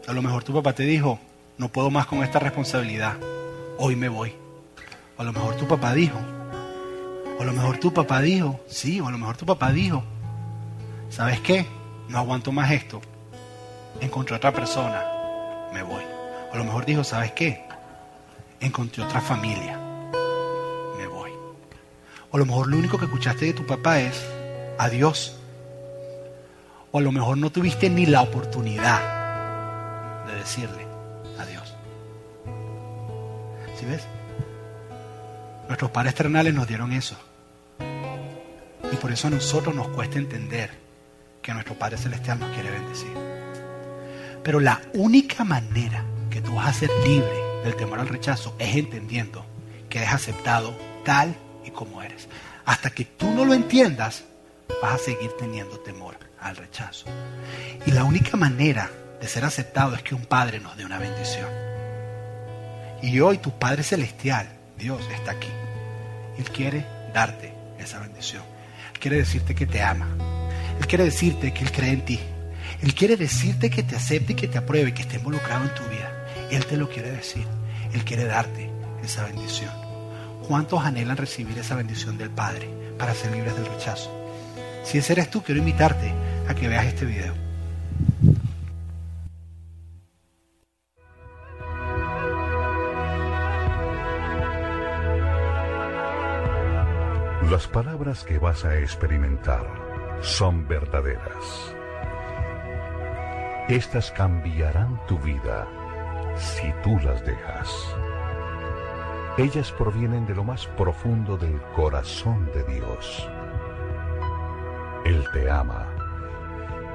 [0.08, 1.18] A lo mejor tu papá te dijo,
[1.58, 3.16] no puedo más con esta responsabilidad.
[3.76, 4.32] Hoy me voy.
[5.18, 6.18] O a lo mejor tu papá dijo,
[7.38, 10.02] o a lo mejor tu papá dijo, sí, o a lo mejor tu papá dijo,
[11.10, 11.66] ¿sabes qué?
[12.08, 13.02] No aguanto más esto.
[14.00, 15.04] Encontré otra persona,
[15.72, 16.02] me voy.
[16.50, 17.64] O a lo mejor dijo, ¿sabes qué?
[18.60, 19.78] Encontré otra familia,
[20.96, 21.30] me voy.
[22.30, 24.24] O a lo mejor lo único que escuchaste de tu papá es,
[24.78, 25.36] adiós.
[26.92, 30.86] O a lo mejor no tuviste ni la oportunidad de decirle
[31.38, 31.74] adiós.
[33.78, 34.02] ¿Sí ves?
[35.68, 37.16] Nuestros padres terrenales nos dieron eso.
[38.92, 40.70] Y por eso a nosotros nos cuesta entender
[41.42, 43.39] que nuestro Padre Celestial nos quiere bendecir.
[44.42, 48.76] Pero la única manera que tú vas a ser libre del temor al rechazo es
[48.76, 49.44] entendiendo
[49.88, 51.34] que eres aceptado tal
[51.64, 52.28] y como eres.
[52.64, 54.24] Hasta que tú no lo entiendas,
[54.82, 57.06] vas a seguir teniendo temor al rechazo.
[57.86, 61.48] Y la única manera de ser aceptado es que un Padre nos dé una bendición.
[63.02, 65.48] Y hoy tu Padre Celestial, Dios, está aquí.
[66.38, 68.42] Él quiere darte esa bendición.
[68.94, 70.08] Él quiere decirte que te ama.
[70.78, 72.20] Él quiere decirte que Él cree en ti.
[72.82, 75.82] Él quiere decirte que te acepte y que te apruebe, que esté involucrado en tu
[75.84, 76.26] vida.
[76.50, 77.46] Él te lo quiere decir.
[77.92, 78.70] Él quiere darte
[79.02, 79.72] esa bendición.
[80.46, 82.68] ¿Cuántos anhelan recibir esa bendición del Padre
[82.98, 84.10] para ser libres del rechazo?
[84.84, 86.12] Si ese eres tú, quiero invitarte
[86.48, 87.34] a que veas este video.
[97.50, 99.66] Las palabras que vas a experimentar
[100.22, 101.79] son verdaderas.
[103.70, 105.68] Estas cambiarán tu vida
[106.34, 107.72] si tú las dejas.
[109.38, 113.28] Ellas provienen de lo más profundo del corazón de Dios.
[115.04, 115.86] Él te ama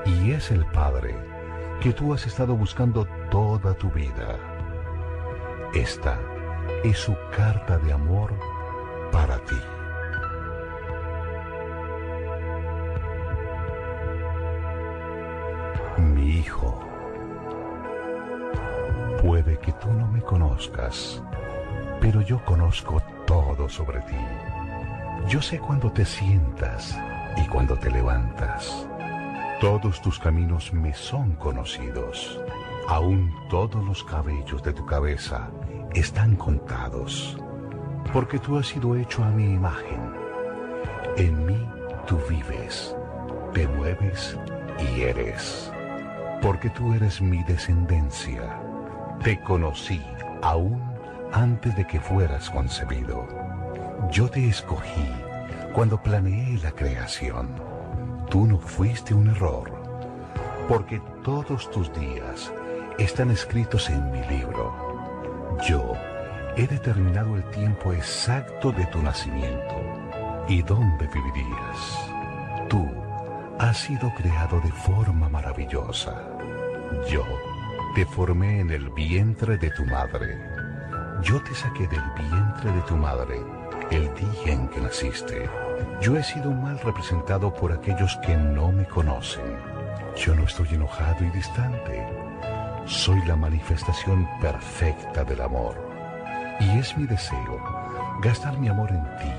[0.03, 1.15] y es el Padre
[1.79, 4.37] que tú has estado buscando toda tu vida.
[5.73, 6.19] Esta
[6.83, 8.33] es su carta de amor
[9.13, 9.74] para ti.
[15.97, 16.79] Mi hijo,
[19.21, 21.23] puede que tú no me conozcas,
[22.01, 24.17] pero yo conozco todo sobre ti.
[25.27, 26.97] Yo sé cuando te sientas
[27.37, 28.87] y cuando te levantas.
[29.61, 32.39] Todos tus caminos me son conocidos.
[32.87, 35.49] Aún todos los cabellos de tu cabeza
[35.93, 37.37] están contados,
[38.11, 40.13] porque tú has sido hecho a mi imagen.
[41.17, 41.67] En mí
[42.05, 42.95] tú vives,
[43.53, 44.37] te mueves
[44.77, 45.71] y eres,
[46.41, 48.59] porque tú eres mi descendencia.
[49.23, 50.01] Te conocí
[50.41, 50.81] aún
[51.31, 53.27] antes de que fueras concebido.
[54.11, 55.09] Yo te escogí
[55.73, 57.49] cuando planeé la creación.
[58.29, 59.71] Tú no fuiste un error,
[60.67, 62.51] porque todos tus días
[62.97, 64.73] están escritos en mi libro.
[65.67, 65.93] Yo
[66.55, 69.75] he determinado el tiempo exacto de tu nacimiento
[70.47, 72.09] y dónde vivirías.
[72.69, 73.04] Tú
[73.59, 76.13] has sido creado de forma maravillosa.
[77.09, 77.23] Yo
[77.95, 80.37] te formé en el vientre de tu madre.
[81.21, 83.39] Yo te saqué del vientre de tu madre
[83.91, 85.49] el día en que naciste.
[86.01, 89.57] Yo he sido mal representado por aquellos que no me conocen.
[90.17, 92.05] Yo no estoy enojado y distante.
[92.85, 95.75] Soy la manifestación perfecta del amor.
[96.59, 97.61] Y es mi deseo
[98.21, 99.33] gastar mi amor en ti,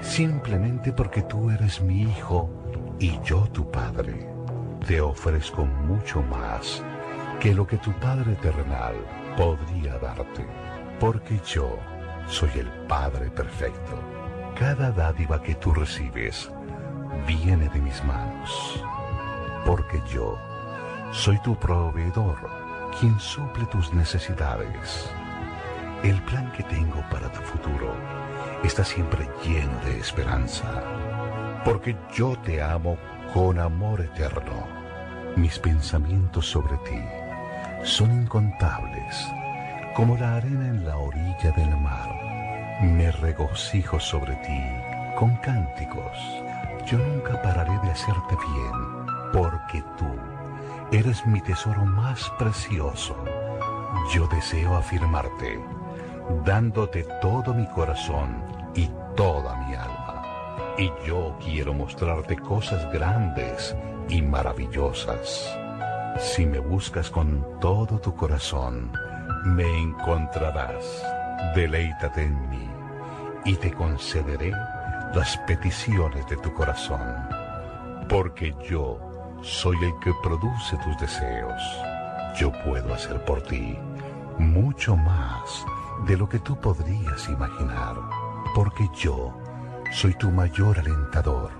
[0.00, 2.59] simplemente porque tú eres mi hijo
[3.00, 4.28] y yo tu padre.
[4.86, 6.82] Te ofrezco mucho más
[7.40, 8.94] que lo que tu Padre terrenal
[9.36, 10.46] podría darte,
[10.98, 11.78] porque yo
[12.26, 13.98] soy el Padre perfecto.
[14.58, 16.50] Cada dádiva que tú recibes
[17.26, 18.84] viene de mis manos,
[19.64, 20.38] porque yo
[21.12, 22.36] soy tu proveedor,
[22.98, 25.10] quien suple tus necesidades.
[26.02, 27.94] El plan que tengo para tu futuro
[28.62, 30.82] está siempre lleno de esperanza,
[31.64, 32.96] porque yo te amo
[33.34, 34.66] con amor eterno.
[35.36, 37.00] Mis pensamientos sobre ti
[37.84, 39.26] son incontables,
[39.94, 42.08] Como la arena en la orilla del mar,
[42.80, 44.62] me regocijo sobre ti
[45.18, 46.16] con cánticos.
[46.86, 53.16] Yo nunca pararé de hacerte bien, porque tú eres mi tesoro más precioso.
[54.14, 55.60] Yo deseo afirmarte,
[56.44, 58.42] dándote todo mi corazón
[58.74, 59.99] y toda mi alma.
[60.80, 63.76] Y yo quiero mostrarte cosas grandes
[64.08, 65.54] y maravillosas.
[66.18, 68.90] Si me buscas con todo tu corazón,
[69.44, 71.04] me encontrarás.
[71.54, 72.66] Deleítate en mí
[73.44, 74.52] y te concederé
[75.14, 77.28] las peticiones de tu corazón.
[78.08, 78.98] Porque yo
[79.42, 81.62] soy el que produce tus deseos.
[82.38, 83.78] Yo puedo hacer por ti
[84.38, 85.62] mucho más
[86.06, 87.96] de lo que tú podrías imaginar.
[88.54, 89.34] Porque yo
[89.90, 91.50] soy tu mayor alentador.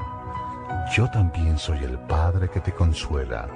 [0.95, 3.49] Yo también soy el Padre que te consuela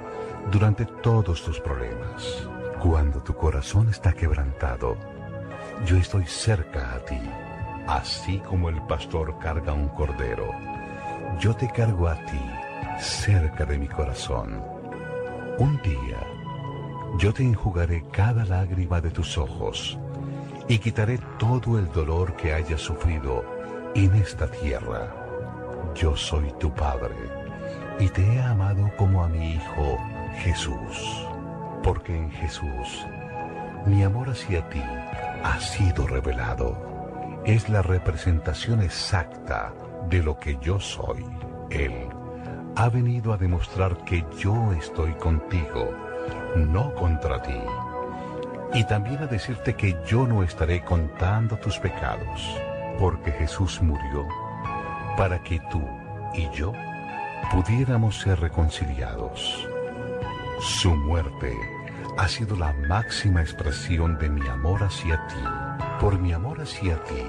[0.51, 2.47] durante todos tus problemas.
[2.81, 4.97] Cuando tu corazón está quebrantado,
[5.85, 7.19] yo estoy cerca a ti,
[7.87, 10.51] así como el pastor carga un cordero.
[11.39, 12.41] Yo te cargo a ti,
[12.99, 14.61] cerca de mi corazón.
[15.57, 16.19] Un día,
[17.17, 19.97] yo te enjugaré cada lágrima de tus ojos
[20.67, 23.54] y quitaré todo el dolor que hayas sufrido
[23.95, 25.09] en esta tierra.
[25.95, 27.15] Yo soy tu Padre
[27.97, 29.97] y te he amado como a mi Hijo
[30.39, 31.27] Jesús,
[31.81, 33.05] porque en Jesús
[33.85, 34.81] mi amor hacia ti
[35.43, 37.41] ha sido revelado.
[37.45, 39.73] Es la representación exacta
[40.09, 41.23] de lo que yo soy.
[41.69, 41.93] Él
[42.75, 45.89] ha venido a demostrar que yo estoy contigo,
[46.57, 47.59] no contra ti.
[48.73, 52.59] Y también a decirte que yo no estaré contando tus pecados,
[52.99, 54.27] porque Jesús murió
[55.17, 55.81] para que tú
[56.33, 56.73] y yo
[57.51, 59.67] pudiéramos ser reconciliados.
[60.59, 61.55] Su muerte
[62.17, 65.43] ha sido la máxima expresión de mi amor hacia ti.
[65.99, 67.23] Por mi amor hacia ti,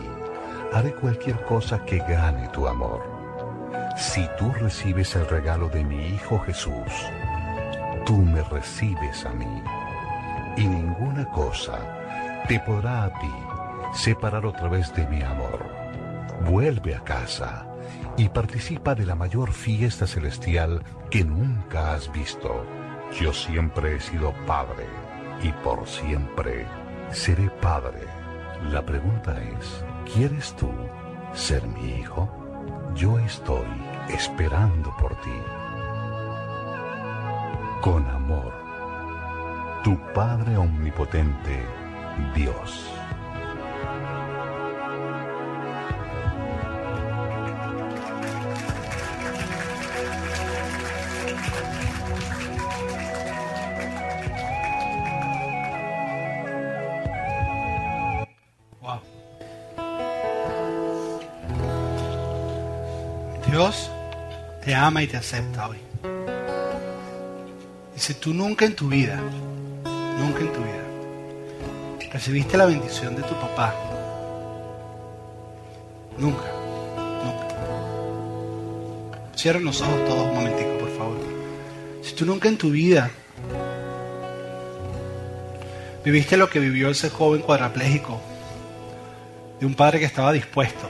[0.73, 3.03] haré cualquier cosa que gane tu amor.
[3.97, 6.93] Si tú recibes el regalo de mi Hijo Jesús,
[8.05, 9.63] tú me recibes a mí.
[10.57, 11.79] Y ninguna cosa
[12.47, 13.46] te podrá a ti
[13.97, 15.67] separar otra vez de mi amor.
[16.43, 17.67] Vuelve a casa
[18.17, 22.65] y participa de la mayor fiesta celestial que nunca has visto.
[23.19, 24.85] Yo siempre he sido padre
[25.43, 26.67] y por siempre
[27.11, 28.01] seré padre.
[28.71, 30.71] La pregunta es, ¿quieres tú
[31.33, 32.29] ser mi hijo?
[32.95, 33.67] Yo estoy
[34.09, 35.39] esperando por ti.
[37.81, 38.53] Con amor,
[39.85, 41.63] tu Padre Omnipotente,
[42.35, 42.91] Dios.
[64.87, 65.79] Ama y te acepta hoy.
[67.97, 69.21] Si tú nunca en tu vida,
[70.19, 70.85] nunca en tu vida,
[72.13, 73.75] recibiste la bendición de tu papá,
[76.17, 76.45] nunca,
[77.25, 77.49] nunca.
[79.35, 81.17] Cierren los ojos todos un momentico, por favor.
[82.03, 83.11] Si tú nunca en tu vida
[86.05, 88.21] viviste lo que vivió ese joven cuadrapléjico,
[89.59, 90.89] de un padre que estaba dispuesto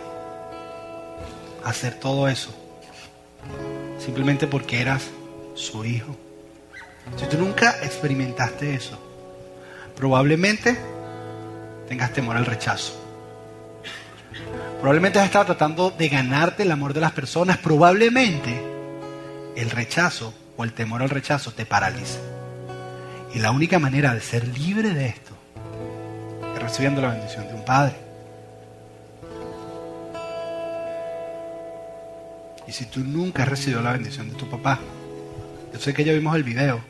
[1.64, 2.65] a hacer todo eso,
[4.06, 5.10] simplemente porque eras
[5.56, 6.16] su hijo.
[7.16, 8.96] Si tú nunca experimentaste eso,
[9.96, 10.78] probablemente
[11.88, 13.02] tengas temor al rechazo.
[14.78, 17.58] Probablemente has estado tratando de ganarte el amor de las personas.
[17.58, 18.62] Probablemente
[19.56, 22.20] el rechazo o el temor al rechazo te paraliza.
[23.34, 25.32] Y la única manera de ser libre de esto
[26.54, 28.05] es recibiendo la bendición de un padre.
[32.66, 34.80] Y si tú nunca has recibido la bendición de tu papá,
[35.72, 36.80] yo sé que ya vimos el video,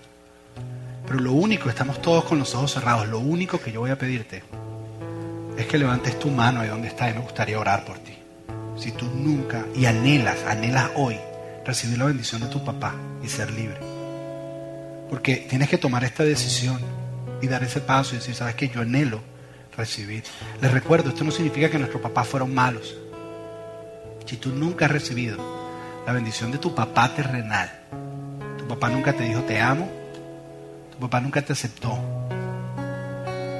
[1.07, 3.99] pero lo único, estamos todos con los ojos cerrados, lo único que yo voy a
[3.99, 4.43] pedirte
[5.57, 8.14] es que levantes tu mano ahí donde está y me gustaría orar por ti.
[8.77, 11.16] Si tú nunca, y anhelas, anhelas hoy
[11.64, 13.79] recibir la bendición de tu papá y ser libre.
[15.09, 16.79] Porque tienes que tomar esta decisión
[17.41, 19.20] y dar ese paso y decir, sabes que yo anhelo
[19.77, 20.24] recibir.
[20.61, 22.97] Les recuerdo, esto no significa que nuestros papás fueron malos.
[24.27, 25.55] Si tú nunca has recibido
[26.07, 27.68] la bendición de tu papá terrenal,
[28.57, 29.90] tu papá nunca te dijo te amo,
[30.92, 31.98] tu papá nunca te aceptó.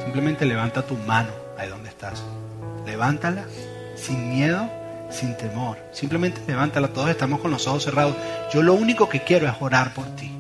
[0.05, 2.23] Simplemente levanta tu mano ahí donde estás.
[2.87, 3.45] Levántala
[3.97, 4.71] sin miedo,
[5.11, 5.77] sin temor.
[5.93, 6.89] Simplemente levántala.
[6.89, 8.15] Todos estamos con los ojos cerrados.
[8.53, 10.31] Yo lo único que quiero es orar por ti.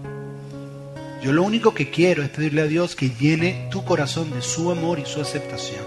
[1.23, 4.71] Yo lo único que quiero es pedirle a Dios que llene tu corazón de su
[4.71, 5.85] amor y su aceptación.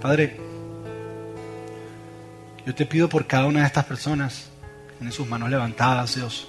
[0.00, 0.43] Padre,
[2.66, 4.50] yo te pido por cada una de estas personas
[4.98, 6.48] tienen sus manos levantadas, Dios.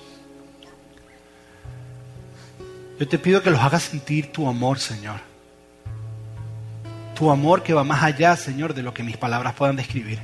[3.00, 5.20] Yo te pido que los hagas sentir tu amor, Señor.
[7.16, 10.20] Tu amor que va más allá, Señor, de lo que mis palabras puedan describir.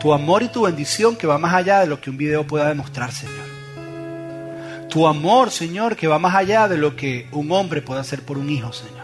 [0.00, 2.68] Tu amor y tu bendición que va más allá de lo que un video pueda
[2.68, 3.44] demostrar, Señor.
[4.88, 8.38] Tu amor, Señor, que va más allá de lo que un hombre puede hacer por
[8.38, 9.03] un hijo, Señor.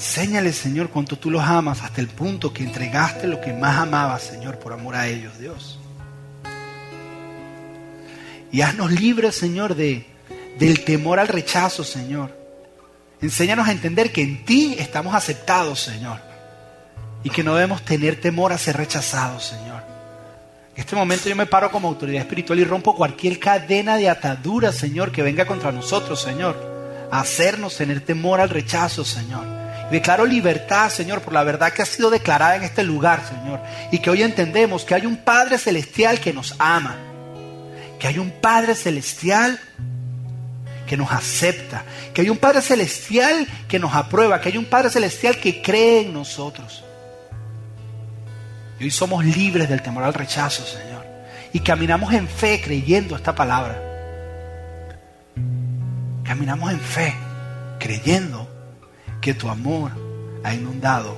[0.00, 4.22] Enséñale, Señor, cuánto tú los amas hasta el punto que entregaste lo que más amabas,
[4.22, 5.78] Señor, por amor a ellos, Dios.
[8.50, 10.06] Y haznos libres, Señor, de,
[10.58, 12.34] del temor al rechazo, Señor.
[13.20, 16.18] Enséñanos a entender que en ti estamos aceptados, Señor.
[17.22, 19.82] Y que no debemos tener temor a ser rechazados, Señor.
[20.74, 24.72] En este momento yo me paro como autoridad espiritual y rompo cualquier cadena de atadura,
[24.72, 26.56] Señor, que venga contra nosotros, Señor.
[27.12, 29.59] A hacernos tener temor al rechazo, Señor.
[29.90, 33.60] Declaro libertad, Señor, por la verdad que ha sido declarada en este lugar, Señor.
[33.90, 36.96] Y que hoy entendemos que hay un Padre Celestial que nos ama.
[37.98, 39.58] Que hay un Padre Celestial
[40.86, 44.90] que nos acepta, que hay un Padre Celestial que nos aprueba, que hay un Padre
[44.90, 46.82] Celestial que cree en nosotros.
[48.80, 51.06] Y hoy somos libres del temor al rechazo, Señor.
[51.52, 53.80] Y caminamos en fe creyendo esta palabra.
[56.24, 57.14] Caminamos en fe
[57.78, 58.49] creyendo
[59.20, 59.92] que tu amor
[60.42, 61.16] ha inundado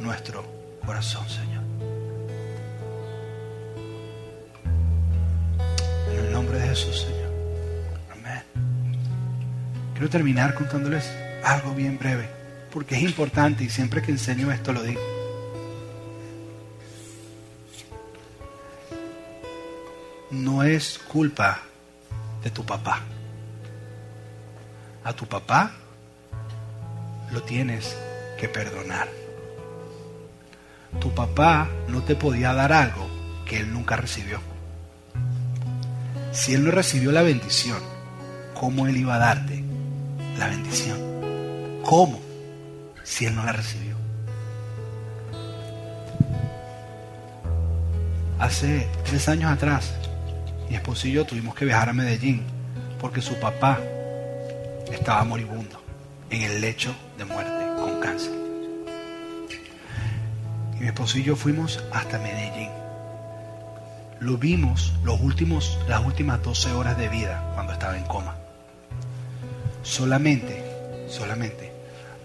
[0.00, 0.44] nuestro
[0.84, 1.62] corazón, Señor.
[6.10, 7.32] En el nombre de Jesús, Señor.
[8.12, 8.42] Amén.
[9.92, 11.12] Quiero terminar contándoles
[11.44, 12.28] algo bien breve,
[12.72, 15.00] porque es importante y siempre que enseño esto lo digo.
[20.30, 21.60] No es culpa
[22.42, 23.00] de tu papá.
[25.04, 25.81] A tu papá
[27.32, 27.96] lo tienes
[28.38, 29.08] que perdonar.
[31.00, 33.08] Tu papá no te podía dar algo
[33.46, 34.40] que él nunca recibió.
[36.32, 37.78] Si él no recibió la bendición,
[38.54, 39.64] ¿cómo él iba a darte
[40.38, 40.98] la bendición?
[41.84, 42.20] ¿Cómo?
[43.02, 43.96] Si él no la recibió.
[48.38, 49.94] Hace tres años atrás,
[50.68, 52.42] mi esposo y yo tuvimos que viajar a Medellín
[53.00, 53.78] porque su papá
[54.90, 55.80] estaba moribundo
[56.30, 56.94] en el lecho
[57.24, 58.32] muerte con cáncer.
[60.76, 62.70] Y mi esposo y yo fuimos hasta Medellín.
[64.20, 68.36] Lo vimos los últimos, las últimas 12 horas de vida cuando estaba en coma.
[69.82, 70.64] Solamente,
[71.08, 71.72] solamente,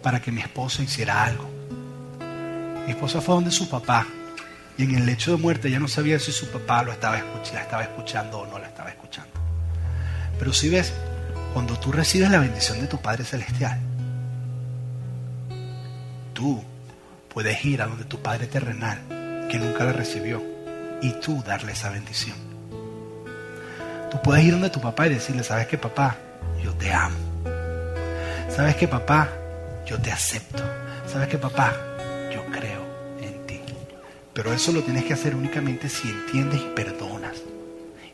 [0.04, 1.50] para que mi esposa hiciera algo.
[2.86, 4.06] Mi esposa fue donde su papá
[4.78, 7.62] y en el lecho de muerte ya no sabía si su papá lo estaba la
[7.62, 9.32] estaba escuchando o no la estaba escuchando.
[10.38, 10.94] Pero si ves,
[11.54, 13.80] cuando tú recibes la bendición de tu Padre Celestial,
[16.38, 16.64] tú
[17.34, 19.00] puedes ir a donde tu Padre terrenal,
[19.50, 20.44] que nunca la recibió,
[21.02, 22.38] y tú darle esa bendición.
[24.12, 26.16] Tú puedes ir donde tu papá y decirle, ¿sabes qué papá?
[26.64, 27.18] Yo te amo.
[28.56, 29.30] ¿Sabes qué papá?
[29.88, 30.64] Yo te acepto.
[31.12, 31.76] ¿Sabes qué papá?
[32.32, 32.86] Yo creo
[33.20, 33.60] en ti.
[34.34, 37.38] Pero eso lo tienes que hacer únicamente si entiendes y perdonas.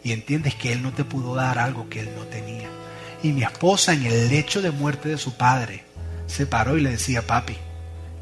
[0.01, 2.69] Y entiendes que Él no te pudo dar algo que Él no tenía.
[3.21, 5.83] Y mi esposa en el lecho de muerte de su padre
[6.25, 7.57] se paró y le decía, papi,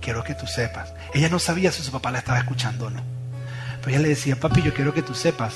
[0.01, 0.93] quiero que tú sepas.
[1.13, 3.01] Ella no sabía si su papá la estaba escuchando o no.
[3.79, 5.55] Pero ella le decía, papi, yo quiero que tú sepas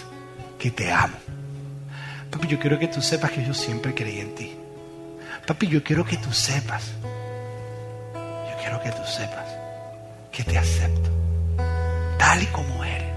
[0.58, 1.18] que te amo.
[2.32, 4.56] Papi, yo quiero que tú sepas que yo siempre creí en ti.
[5.46, 6.93] Papi, yo quiero que tú sepas.
[8.14, 9.46] Yo quiero que tú sepas
[10.32, 11.10] que te acepto.
[12.18, 13.14] Tal y como eres.